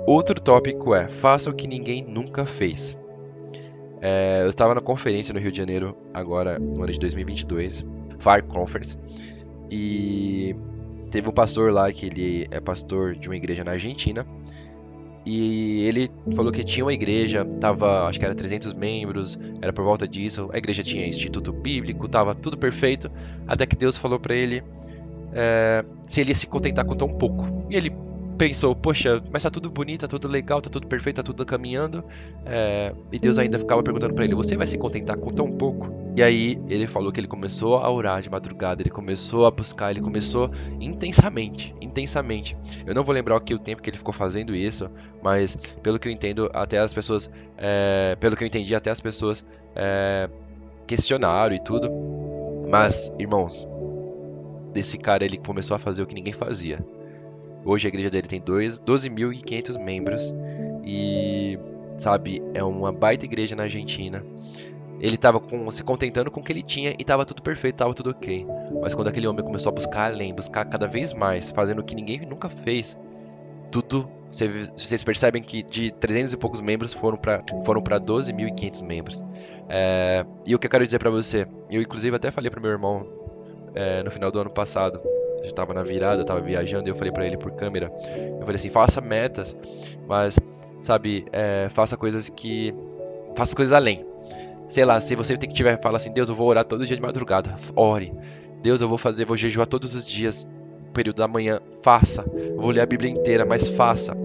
Outro 0.05 0.39
tópico 0.39 0.93
é: 0.93 1.07
faça 1.07 1.49
o 1.49 1.53
que 1.53 1.67
ninguém 1.67 2.03
nunca 2.03 2.45
fez. 2.45 2.95
É, 4.01 4.41
eu 4.41 4.49
estava 4.49 4.73
na 4.73 4.81
conferência 4.81 5.31
no 5.33 5.39
Rio 5.39 5.51
de 5.51 5.57
Janeiro, 5.59 5.95
agora 6.11 6.57
no 6.57 6.83
ano 6.83 6.91
de 6.91 6.99
2022, 6.99 7.85
Fire 8.19 8.43
Conference, 8.47 8.97
e 9.69 10.55
teve 11.11 11.29
um 11.29 11.31
pastor 11.31 11.71
lá 11.71 11.91
que 11.93 12.07
ele 12.07 12.47
é 12.49 12.59
pastor 12.59 13.15
de 13.15 13.29
uma 13.29 13.35
igreja 13.35 13.63
na 13.63 13.71
Argentina. 13.71 14.25
E 15.23 15.83
ele 15.83 16.09
falou 16.35 16.51
que 16.51 16.63
tinha 16.63 16.83
uma 16.83 16.93
igreja, 16.93 17.45
tava, 17.59 18.07
acho 18.07 18.17
que 18.17 18.25
era 18.25 18.33
300 18.33 18.73
membros, 18.73 19.37
era 19.61 19.71
por 19.71 19.85
volta 19.85 20.07
disso. 20.07 20.49
A 20.51 20.57
igreja 20.57 20.83
tinha 20.83 21.05
instituto 21.05 21.53
bíblico, 21.53 22.07
tava 22.07 22.33
tudo 22.33 22.57
perfeito. 22.57 23.11
Até 23.47 23.67
que 23.67 23.75
Deus 23.75 23.97
falou 23.97 24.19
para 24.19 24.33
ele 24.33 24.63
é, 25.31 25.85
se 26.07 26.21
ele 26.21 26.31
ia 26.31 26.35
se 26.35 26.47
contentar 26.47 26.85
com 26.85 26.95
tão 26.95 27.07
pouco. 27.07 27.45
E 27.69 27.75
ele 27.75 27.93
pensou, 28.41 28.75
poxa, 28.75 29.21
mas 29.31 29.43
tá 29.43 29.51
tudo 29.51 29.69
bonito, 29.69 30.01
tá 30.01 30.07
tudo 30.07 30.27
legal, 30.27 30.59
tá 30.59 30.67
tudo 30.67 30.87
perfeito, 30.87 31.17
tá 31.17 31.23
tudo 31.23 31.45
caminhando. 31.45 32.03
É, 32.43 32.91
e 33.11 33.19
Deus 33.19 33.37
ainda 33.37 33.59
ficava 33.59 33.83
perguntando 33.83 34.15
para 34.15 34.25
ele: 34.25 34.33
Você 34.33 34.57
vai 34.57 34.65
se 34.65 34.79
contentar 34.79 35.15
com 35.15 35.29
tão 35.29 35.51
pouco? 35.51 35.91
E 36.15 36.23
aí 36.23 36.59
ele 36.67 36.87
falou 36.87 37.11
que 37.11 37.19
ele 37.19 37.27
começou 37.27 37.77
a 37.77 37.87
orar 37.91 38.19
de 38.19 38.31
madrugada, 38.31 38.81
ele 38.81 38.89
começou 38.89 39.45
a 39.45 39.51
buscar, 39.51 39.91
ele 39.91 40.01
começou 40.01 40.49
intensamente, 40.79 41.75
intensamente. 41.79 42.57
Eu 42.83 42.95
não 42.95 43.03
vou 43.03 43.13
lembrar 43.13 43.37
aqui 43.37 43.53
o 43.53 43.59
tempo 43.59 43.79
que 43.79 43.91
ele 43.91 43.97
ficou 43.97 44.13
fazendo 44.13 44.55
isso, 44.55 44.89
mas 45.21 45.55
pelo 45.83 45.99
que 45.99 46.07
eu 46.07 46.11
entendo, 46.11 46.49
até 46.51 46.79
as 46.79 46.95
pessoas, 46.95 47.29
é, 47.59 48.17
pelo 48.19 48.35
que 48.35 48.43
eu 48.43 48.47
entendi, 48.47 48.73
até 48.73 48.89
as 48.89 48.99
pessoas 48.99 49.45
é, 49.75 50.27
questionaram 50.87 51.55
e 51.55 51.63
tudo. 51.63 51.91
Mas, 52.67 53.13
irmãos, 53.19 53.69
desse 54.73 54.97
cara 54.97 55.23
ele 55.23 55.37
começou 55.37 55.75
a 55.75 55.79
fazer 55.79 56.01
o 56.01 56.07
que 56.07 56.15
ninguém 56.15 56.33
fazia. 56.33 56.83
Hoje 57.63 57.87
a 57.87 57.89
igreja 57.89 58.09
dele 58.09 58.27
tem 58.27 58.41
12.500 58.41 59.77
membros 59.77 60.33
e, 60.83 61.59
sabe, 61.97 62.41
é 62.53 62.63
uma 62.63 62.91
baita 62.91 63.25
igreja 63.25 63.55
na 63.55 63.63
Argentina. 63.63 64.23
Ele 64.99 65.15
estava 65.15 65.41
se 65.71 65.83
contentando 65.83 66.29
com 66.29 66.41
o 66.41 66.43
que 66.43 66.51
ele 66.51 66.61
tinha 66.61 66.91
e 66.91 67.01
estava 67.01 67.25
tudo 67.25 67.41
perfeito, 67.41 67.75
estava 67.75 67.93
tudo 67.93 68.11
ok. 68.11 68.45
Mas 68.81 68.93
quando 68.93 69.07
aquele 69.07 69.27
homem 69.27 69.43
começou 69.43 69.71
a 69.71 69.73
buscar 69.73 70.11
além, 70.11 70.33
buscar 70.33 70.65
cada 70.65 70.87
vez 70.87 71.13
mais, 71.13 71.49
fazendo 71.49 71.79
o 71.79 71.83
que 71.83 71.95
ninguém 71.95 72.19
nunca 72.21 72.49
fez, 72.49 72.97
tudo. 73.71 74.07
Vocês 74.29 75.03
percebem 75.03 75.41
que 75.41 75.61
de 75.61 75.91
300 75.91 76.33
e 76.33 76.37
poucos 76.37 76.61
membros 76.61 76.93
foram 76.93 77.17
para 77.17 77.43
foram 77.65 77.81
12.500 77.81 78.83
membros. 78.83 79.23
É, 79.67 80.25
e 80.45 80.55
o 80.55 80.59
que 80.59 80.67
eu 80.67 80.71
quero 80.71 80.85
dizer 80.85 80.99
para 80.99 81.09
você, 81.09 81.47
eu 81.69 81.81
inclusive 81.81 82.15
até 82.15 82.31
falei 82.31 82.49
para 82.49 82.61
meu 82.61 82.71
irmão 82.71 83.05
é, 83.73 84.03
no 84.03 84.11
final 84.11 84.31
do 84.31 84.39
ano 84.39 84.49
passado, 84.49 85.01
já 85.43 85.51
tava 85.51 85.73
na 85.73 85.83
virada, 85.83 86.23
tava 86.23 86.41
viajando, 86.41 86.87
e 86.87 86.91
eu 86.91 86.95
falei 86.95 87.11
para 87.11 87.25
ele 87.25 87.37
por 87.37 87.51
câmera, 87.51 87.91
eu 88.05 88.41
falei 88.41 88.55
assim, 88.55 88.69
faça 88.69 89.01
metas, 89.01 89.55
mas, 90.07 90.37
sabe, 90.81 91.25
é, 91.31 91.67
faça 91.69 91.97
coisas 91.97 92.29
que, 92.29 92.73
faça 93.35 93.55
coisas 93.55 93.73
além. 93.73 94.05
Sei 94.69 94.85
lá, 94.85 95.01
se 95.01 95.15
você 95.15 95.35
tem 95.35 95.49
que 95.49 95.55
tiver, 95.55 95.81
fala 95.81 95.97
assim, 95.97 96.13
Deus, 96.13 96.29
eu 96.29 96.35
vou 96.35 96.47
orar 96.47 96.63
todo 96.63 96.85
dia 96.85 96.95
de 96.95 97.01
madrugada, 97.01 97.55
ore. 97.75 98.13
Deus, 98.61 98.79
eu 98.79 98.87
vou 98.87 98.97
fazer, 98.97 99.25
vou 99.25 99.35
jejuar 99.35 99.67
todos 99.67 99.95
os 99.95 100.05
dias, 100.05 100.47
período 100.93 101.17
da 101.17 101.27
manhã, 101.27 101.59
faça. 101.81 102.23
Eu 102.33 102.61
vou 102.61 102.69
ler 102.69 102.81
a 102.81 102.85
Bíblia 102.85 103.09
inteira, 103.09 103.45
mas 103.45 103.67
faça. 103.67 104.15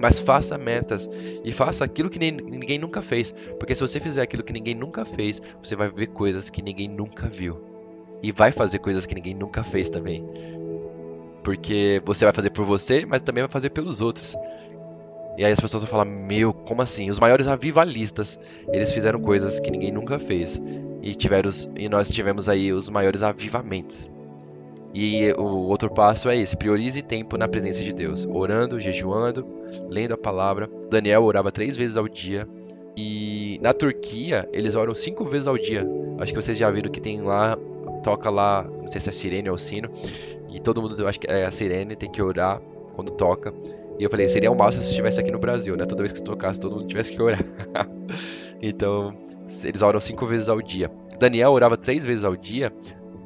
Mas 0.00 0.18
faça 0.18 0.56
metas 0.56 1.08
e 1.44 1.52
faça 1.52 1.84
aquilo 1.84 2.08
que 2.08 2.18
ninguém 2.18 2.78
nunca 2.78 3.02
fez. 3.02 3.32
Porque 3.58 3.74
se 3.74 3.80
você 3.80 3.98
fizer 4.00 4.22
aquilo 4.22 4.42
que 4.42 4.52
ninguém 4.52 4.74
nunca 4.74 5.04
fez, 5.04 5.40
você 5.62 5.74
vai 5.74 5.88
ver 5.88 6.08
coisas 6.08 6.48
que 6.48 6.62
ninguém 6.62 6.88
nunca 6.88 7.26
viu 7.26 7.73
e 8.24 8.32
vai 8.32 8.50
fazer 8.50 8.78
coisas 8.78 9.04
que 9.04 9.14
ninguém 9.14 9.34
nunca 9.34 9.62
fez 9.62 9.90
também. 9.90 10.26
Porque 11.42 12.00
você 12.06 12.24
vai 12.24 12.32
fazer 12.32 12.48
por 12.48 12.64
você, 12.64 13.04
mas 13.04 13.20
também 13.20 13.42
vai 13.42 13.50
fazer 13.50 13.68
pelos 13.68 14.00
outros. 14.00 14.34
E 15.36 15.44
aí 15.44 15.52
as 15.52 15.60
pessoas 15.60 15.82
vão 15.82 15.90
falar: 15.90 16.06
Meu, 16.06 16.54
como 16.54 16.80
assim? 16.80 17.10
Os 17.10 17.18
maiores 17.18 17.46
avivalistas, 17.46 18.40
eles 18.72 18.92
fizeram 18.92 19.20
coisas 19.20 19.60
que 19.60 19.70
ninguém 19.70 19.92
nunca 19.92 20.18
fez. 20.18 20.60
e, 21.02 21.14
tiveros, 21.14 21.68
e 21.76 21.86
nós 21.86 22.08
tivemos 22.08 22.48
aí 22.48 22.72
os 22.72 22.88
maiores 22.88 23.22
avivamentos. 23.22 24.08
E 24.94 25.30
o 25.32 25.68
outro 25.68 25.90
passo 25.90 26.30
é 26.30 26.36
esse: 26.38 26.56
priorize 26.56 27.02
tempo 27.02 27.36
na 27.36 27.46
presença 27.46 27.82
de 27.82 27.92
Deus, 27.92 28.24
orando, 28.24 28.80
jejuando, 28.80 29.46
lendo 29.90 30.14
a 30.14 30.18
palavra. 30.18 30.70
Daniel 30.88 31.24
orava 31.24 31.52
três 31.52 31.76
vezes 31.76 31.98
ao 31.98 32.08
dia. 32.08 32.48
E 32.96 33.58
na 33.60 33.74
Turquia, 33.74 34.48
eles 34.50 34.74
oram 34.74 34.94
cinco 34.94 35.26
vezes 35.26 35.46
ao 35.46 35.58
dia. 35.58 35.86
Acho 36.18 36.32
que 36.32 36.40
vocês 36.40 36.56
já 36.56 36.70
viram 36.70 36.90
que 36.90 37.00
tem 37.00 37.20
lá, 37.20 37.58
toca 38.04 38.28
lá, 38.28 38.62
não 38.62 38.86
sei 38.86 39.00
se 39.00 39.08
é 39.08 39.12
sirene 39.12 39.50
ou 39.50 39.58
sino. 39.58 39.90
E 40.50 40.60
todo 40.60 40.80
mundo, 40.80 40.94
eu 41.00 41.08
acho 41.08 41.18
que 41.18 41.26
é 41.26 41.46
a 41.46 41.50
sirene, 41.50 41.96
tem 41.96 42.10
que 42.10 42.22
orar 42.22 42.60
quando 42.94 43.10
toca. 43.10 43.52
E 43.98 44.04
eu 44.04 44.10
falei, 44.10 44.28
seria 44.28 44.50
um 44.52 44.54
mal 44.54 44.70
se 44.70 44.78
estivesse 44.78 45.18
aqui 45.18 45.32
no 45.32 45.38
Brasil, 45.38 45.76
né? 45.76 45.86
Toda 45.86 46.02
vez 46.02 46.12
que 46.12 46.22
tocasse, 46.22 46.60
todo 46.60 46.76
mundo 46.76 46.86
tivesse 46.86 47.12
que 47.12 47.22
orar. 47.22 47.44
então, 48.60 49.16
eles 49.64 49.82
oram 49.82 50.00
cinco 50.00 50.26
vezes 50.26 50.48
ao 50.48 50.60
dia. 50.60 50.90
Daniel 51.18 51.52
orava 51.52 51.76
três 51.76 52.04
vezes 52.04 52.24
ao 52.24 52.36
dia, 52.36 52.72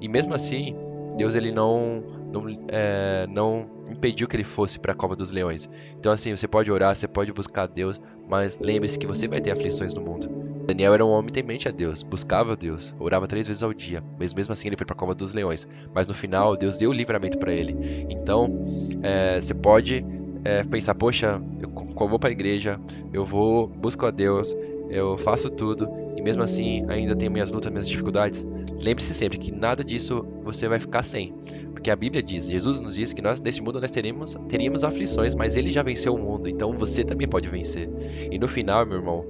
e 0.00 0.08
mesmo 0.08 0.34
assim, 0.34 0.76
Deus 1.16 1.34
ele 1.34 1.50
não 1.50 2.04
não, 2.30 2.44
é, 2.68 3.26
não 3.28 3.66
impediu 3.90 4.28
que 4.28 4.36
ele 4.36 4.44
fosse 4.44 4.78
para 4.78 4.92
a 4.92 4.94
cova 4.94 5.16
dos 5.16 5.30
leões. 5.30 5.68
Então 5.98 6.12
assim, 6.12 6.36
você 6.36 6.46
pode 6.46 6.70
orar, 6.70 6.94
você 6.94 7.08
pode 7.08 7.32
buscar 7.32 7.66
Deus, 7.66 8.00
mas 8.28 8.58
lembre-se 8.58 8.98
que 8.98 9.06
você 9.06 9.26
vai 9.26 9.40
ter 9.40 9.50
aflições 9.50 9.94
no 9.94 10.02
mundo. 10.02 10.47
Daniel 10.68 10.92
era 10.92 11.06
um 11.06 11.08
homem 11.08 11.32
temente 11.32 11.66
a 11.66 11.70
Deus, 11.70 12.02
buscava 12.02 12.54
Deus, 12.54 12.94
orava 12.98 13.26
três 13.26 13.46
vezes 13.46 13.62
ao 13.62 13.72
dia, 13.72 14.04
mas 14.18 14.34
mesmo 14.34 14.52
assim 14.52 14.68
ele 14.68 14.76
foi 14.76 14.84
para 14.84 14.92
a 14.92 14.98
cova 14.98 15.14
dos 15.14 15.32
leões. 15.32 15.66
Mas 15.94 16.06
no 16.06 16.12
final 16.12 16.54
Deus 16.58 16.76
deu 16.76 16.90
o 16.90 16.92
livramento 16.92 17.38
para 17.38 17.50
ele. 17.50 17.74
Então 18.10 18.66
é, 19.02 19.40
você 19.40 19.54
pode 19.54 20.04
é, 20.44 20.62
pensar, 20.64 20.94
poxa, 20.94 21.40
eu, 21.58 21.70
vou 22.06 22.18
para 22.18 22.28
a 22.28 22.32
igreja, 22.32 22.78
eu 23.14 23.24
vou 23.24 23.66
busco 23.66 24.04
a 24.04 24.10
Deus, 24.10 24.54
eu 24.90 25.16
faço 25.16 25.48
tudo 25.48 25.88
e 26.14 26.20
mesmo 26.20 26.42
assim 26.42 26.84
ainda 26.88 27.16
tenho 27.16 27.32
minhas 27.32 27.50
lutas, 27.50 27.72
minhas 27.72 27.88
dificuldades. 27.88 28.46
Lembre-se 28.78 29.14
sempre 29.14 29.38
que 29.38 29.50
nada 29.50 29.82
disso 29.82 30.22
você 30.44 30.68
vai 30.68 30.78
ficar 30.78 31.02
sem. 31.02 31.32
Porque 31.72 31.90
a 31.90 31.96
Bíblia 31.96 32.22
diz, 32.22 32.46
Jesus 32.46 32.78
nos 32.78 32.94
diz 32.94 33.14
que 33.14 33.22
nós 33.22 33.40
neste 33.40 33.62
mundo 33.62 33.80
nós 33.80 33.90
teremos, 33.90 34.36
teríamos 34.46 34.84
aflições, 34.84 35.34
mas 35.34 35.56
ele 35.56 35.72
já 35.72 35.82
venceu 35.82 36.14
o 36.14 36.18
mundo, 36.18 36.46
então 36.46 36.72
você 36.72 37.04
também 37.04 37.26
pode 37.26 37.48
vencer. 37.48 37.88
E 38.30 38.38
no 38.38 38.46
final, 38.46 38.84
meu 38.84 38.98
irmão, 38.98 39.24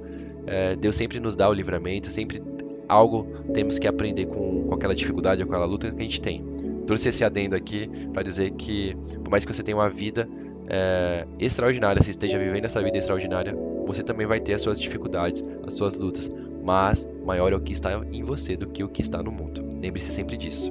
é, 0.50 0.76
Deus 0.76 0.96
sempre 0.96 1.20
nos 1.20 1.36
dá 1.36 1.48
o 1.48 1.52
livramento, 1.52 2.10
sempre 2.10 2.42
algo 2.88 3.26
temos 3.52 3.78
que 3.78 3.86
aprender 3.86 4.26
com, 4.26 4.64
com 4.64 4.74
aquela 4.74 4.94
dificuldade, 4.94 5.44
com 5.44 5.50
aquela 5.50 5.66
luta 5.66 5.90
que 5.90 6.00
a 6.00 6.04
gente 6.04 6.20
tem. 6.20 6.44
Trouxe 6.86 7.10
esse 7.10 7.24
adendo 7.24 7.54
aqui 7.54 7.88
para 8.12 8.22
dizer 8.22 8.50
que, 8.52 8.96
por 9.22 9.30
mais 9.30 9.44
que 9.44 9.52
você 9.52 9.62
tenha 9.62 9.76
uma 9.76 9.90
vida 9.90 10.28
é, 10.68 11.26
extraordinária, 11.38 12.02
se 12.02 12.10
esteja 12.10 12.38
vivendo 12.38 12.64
essa 12.64 12.82
vida 12.82 12.96
extraordinária, 12.96 13.54
você 13.86 14.02
também 14.02 14.26
vai 14.26 14.40
ter 14.40 14.54
as 14.54 14.62
suas 14.62 14.80
dificuldades, 14.80 15.44
as 15.66 15.74
suas 15.74 15.98
lutas 15.98 16.30
mas 16.68 17.08
maior 17.24 17.50
é 17.50 17.56
o 17.56 17.60
que 17.60 17.72
está 17.72 17.98
em 18.12 18.22
você 18.22 18.54
do 18.54 18.66
que 18.66 18.84
o 18.84 18.88
que 18.90 19.00
está 19.00 19.22
no 19.22 19.32
mundo. 19.32 19.66
Lembre-se 19.80 20.12
sempre 20.12 20.36
disso. 20.36 20.70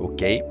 Ok? 0.00 0.42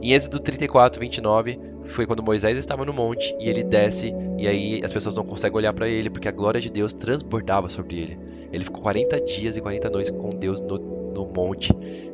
Em 0.00 0.12
Êxodo 0.14 0.40
34, 0.40 0.98
29, 0.98 1.60
foi 1.88 2.06
quando 2.06 2.22
Moisés 2.22 2.56
estava 2.56 2.84
no 2.84 2.92
monte 2.92 3.34
e 3.38 3.48
ele 3.48 3.64
desce, 3.64 4.14
e 4.38 4.46
aí 4.46 4.80
as 4.84 4.92
pessoas 4.92 5.14
não 5.14 5.24
conseguem 5.24 5.56
olhar 5.56 5.72
para 5.72 5.88
ele 5.88 6.10
porque 6.10 6.28
a 6.28 6.32
glória 6.32 6.60
de 6.60 6.70
Deus 6.70 6.92
transbordava 6.92 7.68
sobre 7.68 7.98
ele. 7.98 8.18
Ele 8.52 8.64
ficou 8.64 8.80
40 8.80 9.20
dias 9.22 9.56
e 9.56 9.60
40 9.60 9.90
noites 9.90 10.10
com 10.10 10.30
Deus 10.30 10.60
no, 10.60 10.78
no 10.78 11.26
monte, 11.34 11.72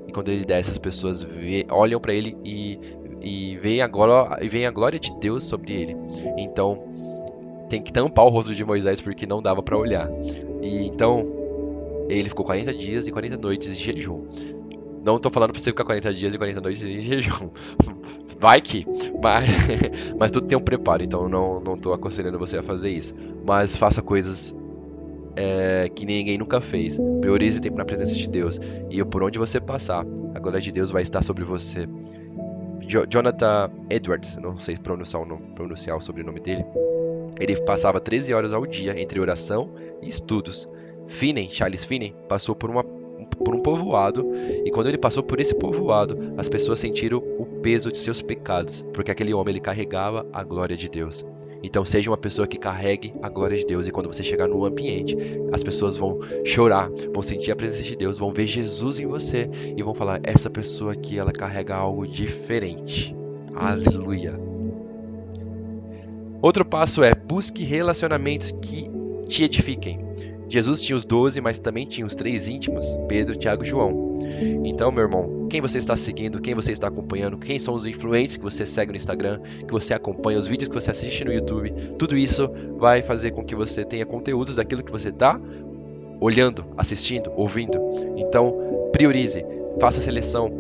e 0.09 0.13
quando 0.13 0.29
ele 0.29 0.45
desce, 0.45 0.71
as 0.71 0.79
pessoas 0.79 1.23
vê, 1.23 1.67
olham 1.71 2.01
para 2.01 2.15
ele 2.15 2.37
e, 2.45 2.79
e 3.21 3.57
veem, 3.59 3.83
a 3.83 3.87
glória, 3.87 4.45
e 4.45 4.49
veem 4.49 4.67
a 4.67 4.71
glória 4.71 4.99
de 4.99 5.13
Deus 5.19 5.45
sobre 5.45 5.73
ele. 5.73 5.97
Então, 6.37 6.83
tem 7.69 7.83
que 7.83 7.93
tampar 7.93 8.25
o 8.25 8.29
rosto 8.29 8.55
de 8.55 8.65
Moisés 8.65 9.01
porque 9.01 9.27
não 9.27 9.43
dava 9.43 9.63
para 9.63 9.77
olhar. 9.77 10.09
E 10.63 10.87
então, 10.87 11.27
ele 12.09 12.29
ficou 12.29 12.45
40 12.45 12.73
dias 12.75 13.07
e 13.07 13.13
40 13.13 13.37
noites 13.37 13.73
em 13.73 13.77
jejum. 13.77 14.27
Não 15.05 15.19
tô 15.19 15.31
falando 15.31 15.53
pra 15.53 15.61
você 15.61 15.71
ficar 15.71 15.85
40 15.85 16.15
dias 16.15 16.35
e 16.35 16.39
40 16.39 16.61
noites 16.61 16.83
em 16.83 17.01
jejum. 17.01 17.51
Vai 18.39 18.61
que, 18.61 18.87
mas, 19.23 19.49
mas 20.19 20.31
tudo 20.31 20.47
tem 20.47 20.57
um 20.57 20.61
preparo, 20.61 21.03
então 21.03 21.29
não, 21.29 21.61
não 21.61 21.79
tô 21.79 21.93
aconselhando 21.93 22.39
você 22.39 22.59
a 22.59 22.63
fazer 22.63 22.91
isso. 22.91 23.15
Mas 23.45 23.77
faça 23.77 24.03
coisas 24.03 24.55
é, 25.37 25.91
que 25.95 26.05
ninguém 26.05 26.39
nunca 26.39 26.61
fez. 26.61 26.99
Priorize 27.21 27.61
tempo 27.61 27.77
na 27.77 27.85
presença 27.85 28.15
de 28.15 28.29
Deus. 28.29 28.61
E 28.91 29.05
por 29.05 29.23
onde 29.23 29.39
você 29.39 29.61
passar, 29.61 30.05
a 30.35 30.39
glória 30.39 30.61
de 30.61 30.73
Deus 30.73 30.91
vai 30.91 31.03
estar 31.03 31.23
sobre 31.23 31.45
você. 31.45 31.89
Jo 32.87 33.07
Jonathan 33.09 33.71
Edwards, 33.89 34.37
não 34.37 34.59
sei 34.59 34.77
pronunciar 34.77 35.23
o, 35.23 35.27
nome, 35.27 35.43
pronunciar 35.55 35.97
o 35.97 36.03
sobrenome 36.03 36.41
dele, 36.41 36.65
ele 37.41 37.57
passava 37.63 38.01
13 38.01 38.33
horas 38.35 38.53
ao 38.53 38.67
dia 38.67 39.01
entre 39.01 39.21
oração 39.21 39.71
e 40.03 40.09
estudos. 40.09 40.69
Finney, 41.07 41.49
Charles 41.51 41.85
Finney, 41.85 42.15
passou 42.29 42.55
por, 42.55 42.71
uma, 42.71 42.85
por 43.25 43.55
um 43.55 43.61
povoado 43.61 44.31
e 44.65 44.71
quando 44.71 44.89
ele 44.89 44.99
passou 44.99 45.23
por 45.23 45.41
esse 45.41 45.55
povoado, 45.55 46.35
as 46.37 46.49
pessoas 46.49 46.79
sentiram 46.79 47.23
o 47.39 47.47
peso 47.47 47.91
de 47.91 47.99
seus 47.99 48.21
pecados, 48.21 48.85
porque 48.93 49.11
aquele 49.11 49.35
homem 49.35 49.53
ele 49.53 49.61
carregava 49.61 50.27
a 50.33 50.43
glória 50.43 50.77
de 50.77 50.89
Deus. 50.89 51.25
Então 51.63 51.83
seja 51.83 52.11
uma 52.11 52.19
pessoa 52.19 52.47
que 52.47 52.59
carregue 52.59 53.15
a 53.23 53.29
glória 53.31 53.57
de 53.57 53.65
Deus 53.65 53.89
e 53.89 53.91
quando 53.91 54.13
você 54.13 54.23
chegar 54.23 54.47
no 54.47 54.67
ambiente, 54.67 55.17
as 55.51 55.63
pessoas 55.63 55.97
vão 55.97 56.21
chorar, 56.45 56.91
vão 57.13 57.23
sentir 57.23 57.53
a 57.53 57.57
presença 57.57 57.83
de 57.83 57.97
Deus, 57.97 58.19
vão 58.19 58.31
ver 58.31 58.47
Jesus 58.47 58.99
em 58.99 59.07
você 59.07 59.49
e 59.75 59.83
vão 59.83 59.95
falar: 59.95 60.21
essa 60.23 60.51
pessoa 60.51 60.93
aqui 60.93 61.19
ela 61.19 61.33
carrega 61.33 61.75
algo 61.75 62.07
diferente. 62.07 63.17
Aleluia. 63.55 64.39
Outro 66.43 66.67
passo 66.67 67.03
é 67.03 67.15
busque 67.15 67.65
relacionamentos 67.65 68.53
que 68.53 68.91
te 69.27 69.45
edifiquem. 69.45 70.05
Jesus 70.49 70.81
tinha 70.81 70.97
os 70.97 71.05
doze, 71.05 71.41
mas 71.41 71.59
também 71.59 71.87
tinha 71.87 72.07
os 72.07 72.15
três 72.15 72.49
íntimos: 72.49 72.87
Pedro, 73.09 73.37
Tiago 73.37 73.63
e 73.63 73.67
João. 73.67 74.19
Então, 74.65 74.91
meu 74.91 75.05
irmão, 75.05 75.47
quem 75.49 75.61
você 75.61 75.79
está 75.79 75.97
seguindo, 75.97 76.41
quem 76.41 76.55
você 76.55 76.73
está 76.73 76.89
acompanhando, 76.89 77.39
quem 77.39 77.59
são 77.59 77.75
os 77.75 77.87
influentes 77.87 78.37
que 78.37 78.43
você 78.43 78.67
segue 78.67 78.93
no 78.93 78.97
Instagram, 78.97 79.41
que 79.41 79.73
você 79.73 79.95
acompanha, 79.95 80.39
os 80.39 80.47
vídeos 80.47 80.69
que 80.69 80.75
você 80.75 80.91
assiste 80.91 81.25
no 81.25 81.33
YouTube, 81.33 81.73
tudo 81.99 82.17
isso 82.17 82.51
vai 82.77 83.03
fazer 83.03 83.31
com 83.31 83.45
que 83.45 83.55
você 83.55 83.85
tenha 83.85 84.05
conteúdos 84.05 84.57
daquilo 84.57 84.83
que 84.83 84.93
você 84.93 85.11
está 85.11 85.41
olhando, 86.21 86.65
assistindo, 86.77 87.31
ouvindo. 87.37 87.79
Então, 88.17 88.91
priorize, 88.93 89.45
faça 89.81 90.01
a 90.01 90.03
seleção, 90.03 90.51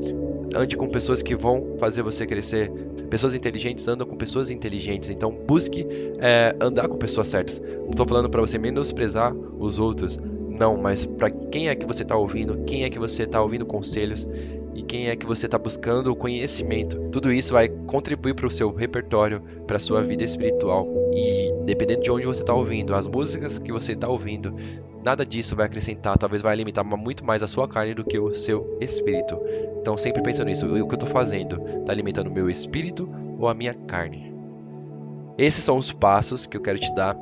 ande 0.55 0.77
com 0.77 0.89
pessoas 0.89 1.23
que 1.23 1.35
vão 1.35 1.77
fazer 1.79 2.03
você 2.03 2.27
crescer. 2.27 2.71
Pessoas 3.11 3.35
inteligentes 3.35 3.87
andam 3.87 4.07
com 4.07 4.17
pessoas 4.17 4.51
inteligentes. 4.51 5.11
Então 5.11 5.31
busque 5.31 5.87
é, 6.19 6.55
andar 6.61 6.89
com 6.89 6.97
pessoas 6.97 7.29
certas. 7.29 7.61
Não 7.61 7.91
estou 7.91 8.07
falando 8.07 8.29
para 8.29 8.41
você 8.41 8.59
menosprezar 8.59 9.35
os 9.35 9.79
outros. 9.79 10.19
Não, 10.59 10.77
mas 10.77 11.05
para 11.05 11.31
quem 11.31 11.69
é 11.69 11.75
que 11.75 11.85
você 11.85 12.03
está 12.03 12.17
ouvindo? 12.17 12.65
Quem 12.65 12.85
é 12.85 12.91
que 12.91 12.99
você 12.99 13.25
está 13.25 13.43
ouvindo 13.43 13.67
conselhos? 13.67 14.27
E 14.75 14.83
quem 14.83 15.09
é 15.09 15.17
que 15.17 15.27
você 15.27 15.47
está 15.47 15.59
buscando 15.59 16.11
o 16.11 16.17
conhecimento? 16.17 16.99
Tudo 17.11 17.33
isso 17.33 17.53
vai 17.53 17.69
contribuir 17.69 18.35
para 18.35 18.47
o 18.47 18.51
seu 18.51 18.73
repertório, 18.73 19.41
para 19.67 19.77
a 19.77 19.81
sua 19.81 20.03
vida 20.03 20.25
espiritual. 20.25 20.89
E 21.13 21.44
dependendo 21.65 22.03
de 22.03 22.11
onde 22.11 22.27
você 22.27 22.43
está 22.43 22.55
ouvindo, 22.55 22.95
as 22.95 23.07
músicas 23.07 23.59
que 23.59 23.73
você 23.73 23.93
está 23.93 24.09
ouvindo, 24.09 24.55
nada 25.03 25.25
disso 25.25 25.57
vai 25.57 25.67
acrescentar, 25.67 26.19
talvez 26.19 26.43
vai 26.43 26.53
alimentar 26.53 26.85
muito 26.85 27.25
mais 27.25 27.43
a 27.43 27.47
sua 27.47 27.67
carne 27.67 27.95
do 27.95 28.05
que 28.05 28.19
o 28.19 28.35
seu 28.35 28.77
espírito. 28.81 29.39
Então 29.81 29.97
sempre 29.97 30.23
pensando 30.23 30.47
nisso, 30.47 30.67
o 30.67 30.87
que 30.87 30.95
eu 30.95 30.99
estou 30.99 31.09
fazendo 31.09 31.61
está 31.81 31.93
alimentando 31.93 32.29
o 32.29 32.33
meu 32.33 32.49
espírito 32.49 33.09
ou 33.39 33.49
a 33.49 33.55
minha 33.55 33.75
carne? 33.75 34.33
Esses 35.37 35.65
são 35.65 35.77
os 35.77 35.93
passos 35.93 36.47
que 36.47 36.57
eu 36.57 36.63
quero 36.63 36.79
te 36.79 36.95
dar 36.95 37.17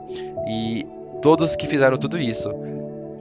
e 0.49 0.87
todos 1.23 1.57
que 1.57 1.67
fizeram 1.67 1.97
tudo 1.97 2.19
isso, 2.19 2.53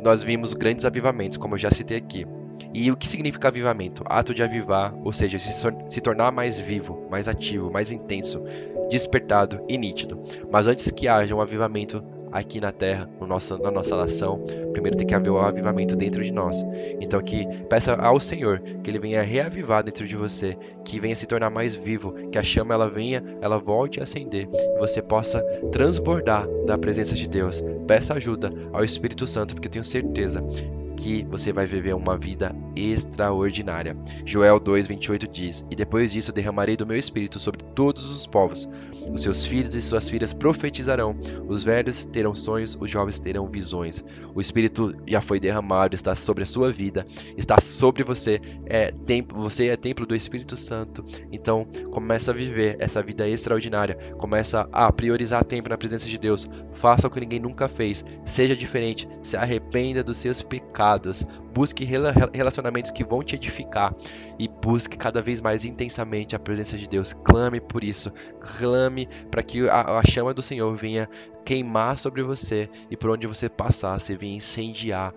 nós 0.04 0.24
vimos 0.24 0.54
grandes 0.54 0.86
avivamentos, 0.86 1.38
como 1.38 1.56
eu 1.56 1.60
já 1.60 1.70
citei 1.70 1.98
aqui. 1.98 2.26
E 2.74 2.92
o 2.92 2.98
que 2.98 3.08
significa 3.08 3.50
avivamento? 3.50 4.04
Ato 4.06 4.34
de 4.34 4.42
avivar, 4.42 4.94
ou 5.04 5.12
seja, 5.12 5.38
se, 5.38 6.02
tornar 6.02 6.32
mais 6.32 6.60
vivo, 6.60 7.08
mais 7.10 7.28
ativo, 7.28 7.72
mais 7.72 7.92
intenso, 7.92 8.42
despertado 8.90 9.64
e 9.68 9.78
nítido. 9.78 10.22
Mas 10.50 10.68
antes 10.68 10.90
que 10.90 11.08
haja 11.08 11.36
um 11.36 11.42
avivamento, 11.42 12.04
aqui 12.32 12.62
na 12.62 12.72
terra, 12.72 13.10
no 13.20 13.28
nosso, 13.28 13.58
na 13.58 13.70
nossa 13.70 13.96
nação, 13.98 14.42
primeiro 14.72 14.98
tem 14.98 15.06
que 15.06 15.14
haver 15.14 15.30
o 15.30 15.38
avivamento 15.38 15.96
dentro 15.96 16.24
de 16.24 16.32
nós. 16.32 16.64
Então 17.00 17.22
que 17.22 17.46
peça 17.66 17.94
ao 17.96 18.20
Senhor 18.20 18.62
que 18.82 18.90
Ele 18.90 19.00
venha 19.00 19.22
reavivar 19.22 19.84
dentro 19.84 20.08
de 20.08 20.16
você, 20.16 20.58
que 20.86 21.00
venha 21.00 21.16
se 21.16 21.28
tornar 21.28 21.50
mais 21.50 21.76
vivo, 21.76 22.14
que 22.32 22.38
a 22.38 22.44
chama 22.44 22.74
ela 22.74 22.90
venha, 22.90 23.22
ela 23.42 23.58
volte 23.58 24.00
a 24.00 24.04
acender 24.04 24.48
e 24.52 24.80
você 24.80 25.02
possa 25.02 25.42
transbordar 25.72 26.48
da 26.66 26.78
presença 26.78 27.16
de 27.16 27.28
Deus. 27.28 27.62
Peça 27.86 28.14
ajuda 28.14 28.52
ao 28.72 28.84
Espírito 28.84 29.28
Santo, 29.28 29.54
porque 29.54 29.68
eu 29.68 29.72
tenho 29.72 29.84
certeza 29.84 30.42
que 31.02 31.26
você 31.28 31.52
vai 31.52 31.66
viver 31.66 31.96
uma 31.96 32.16
vida 32.16 32.56
extraordinária. 32.76 33.98
Joel 34.24 34.60
2:28 34.60 35.28
diz: 35.28 35.66
"E 35.70 35.76
depois 35.76 36.12
disso 36.12 36.32
derramarei 36.32 36.78
do 36.78 36.86
meu 36.86 36.98
espírito 36.98 37.40
sobre 37.40 37.64
todos 37.74 38.06
os 38.12 38.28
povos. 38.28 38.70
Os 39.12 39.24
seus 39.24 39.44
filhos 39.44 39.74
e 39.74 39.82
suas 39.82 40.08
filhas 40.08 40.32
profetizarão, 40.32 41.16
os 41.48 41.64
velhos 41.64 42.06
terão 42.06 42.36
sonhos, 42.36 42.78
os 42.80 42.90
jovens 42.90 43.18
terão 43.18 43.50
visões." 43.50 44.04
O 44.36 44.40
espírito 44.40 44.96
já 45.08 45.22
foi 45.22 45.40
derramado, 45.40 45.96
está 45.96 46.16
sobre 46.16 46.44
a 46.44 46.46
sua 46.48 46.72
vida, 46.72 47.06
está 47.36 47.60
sobre 47.60 48.04
você. 48.04 48.40
É 48.68 48.94
você 49.34 49.68
é 49.68 49.76
templo 49.76 50.06
do 50.06 50.16
Espírito 50.16 50.56
Santo. 50.56 51.04
Então, 51.32 51.66
começa 51.92 52.30
a 52.30 52.34
viver 52.34 52.78
essa 52.80 53.02
vida 53.02 53.28
extraordinária, 53.28 53.98
começa 54.18 54.70
a 54.72 54.92
priorizar 54.92 55.44
tempo 55.44 55.68
na 55.68 55.78
presença 55.78 56.08
de 56.08 56.18
Deus. 56.18 56.48
Faça 56.74 57.08
o 57.08 57.10
que 57.10 57.20
ninguém 57.20 57.40
nunca 57.40 57.68
fez, 57.68 58.06
seja 58.24 58.56
diferente, 58.56 59.08
se 59.22 59.36
arrependa 59.36 60.04
dos 60.04 60.18
seus 60.18 60.42
pecados 60.42 60.91
Busque 61.54 61.84
relacionamentos 61.86 62.92
que 62.92 63.04
vão 63.04 63.24
te 63.24 63.36
edificar 63.36 63.94
e 64.40 64.48
busque 64.48 64.98
cada 64.98 65.22
vez 65.22 65.42
mais 65.42 65.66
intensamente 65.66 66.36
a 66.36 66.40
presença 66.40 66.78
de 66.78 66.88
Deus. 66.88 67.14
Clame 67.14 67.60
por 67.60 67.84
isso. 67.84 68.12
Clame 68.60 69.08
para 69.30 69.44
que 69.44 69.68
a, 69.70 70.00
a 70.00 70.04
chama 70.04 70.34
do 70.34 70.42
Senhor 70.42 70.76
venha 70.76 71.10
queimar 71.46 71.98
sobre 71.98 72.24
você 72.24 72.70
e 72.90 72.98
por 72.98 73.10
onde 73.10 73.28
você 73.28 73.50
passar, 73.50 74.00
você 74.00 74.16
venha 74.16 74.36
incendiar 74.36 75.14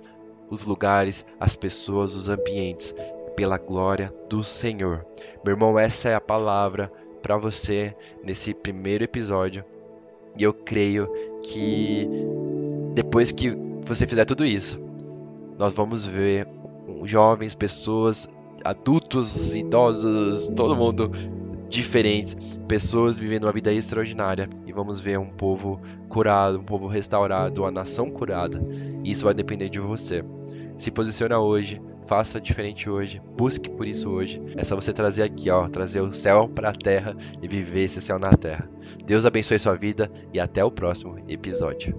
os 0.51 0.65
lugares, 0.65 1.25
as 1.39 1.57
pessoas, 1.57 2.15
os 2.15 2.29
ambientes 2.29 2.95
pela 3.37 3.59
glória 3.59 4.13
do 4.29 4.43
Senhor. 4.43 5.05
Meu 5.45 5.55
irmão, 5.55 5.79
essa 5.79 6.09
é 6.09 6.15
a 6.15 6.21
palavra 6.21 6.91
para 7.23 7.37
você 7.37 7.95
nesse 8.23 8.55
primeiro 8.55 9.05
episódio. 9.05 9.65
E 10.37 10.43
eu 10.43 10.53
creio 10.53 11.09
que 11.43 12.09
depois 12.95 13.33
que 13.33 13.51
você 13.85 14.07
fizer 14.07 14.25
tudo 14.25 14.45
isso, 14.45 14.81
nós 15.59 15.75
vamos 15.75 16.05
ver 16.05 16.47
jovens, 17.05 17.55
pessoas, 17.55 18.29
adultos, 18.65 19.55
idosos, 19.55 20.51
todo 20.51 20.77
mundo 20.77 21.11
diferentes, 21.69 22.37
pessoas 22.69 23.19
vivendo 23.19 23.45
uma 23.45 23.53
vida 23.53 23.73
extraordinária 23.73 24.49
e 24.67 24.73
vamos 24.73 25.01
ver 25.01 25.19
um 25.19 25.29
povo 25.29 25.81
curado, 26.09 26.59
um 26.59 26.65
povo 26.65 26.87
restaurado, 26.87 27.63
uma 27.63 27.71
nação 27.71 28.11
curada. 28.11 28.63
Isso 29.03 29.25
vai 29.25 29.35
depender 29.35 29.69
de 29.69 29.81
você. 29.81 30.25
Se 30.77 30.91
posiciona 30.91 31.41
hoje, 31.41 31.81
faça 32.07 32.41
diferente 32.41 32.89
hoje, 32.89 33.21
busque 33.37 33.69
por 33.71 33.87
isso 33.87 34.11
hoje. 34.11 34.41
É 34.57 34.65
só 34.65 34.77
você 34.77 34.93
trazer 34.93 35.23
aqui, 35.23 35.51
ó, 35.51 35.69
trazer 35.69 36.01
o 36.01 36.15
céu 36.15 36.49
para 36.49 36.71
a 36.71 36.75
terra 36.75 37.17
e 37.43 37.49
viver 37.49 37.85
esse 37.85 38.01
céu 38.01 38.19
na 38.19 38.33
terra. 38.33 38.69
Deus 39.05 39.27
abençoe 39.27 39.59
sua 39.59 39.75
vida 39.75 40.11
e 40.33 40.39
até 40.39 40.65
o 40.65 40.71
próximo 40.71 41.19
episódio. 41.29 41.95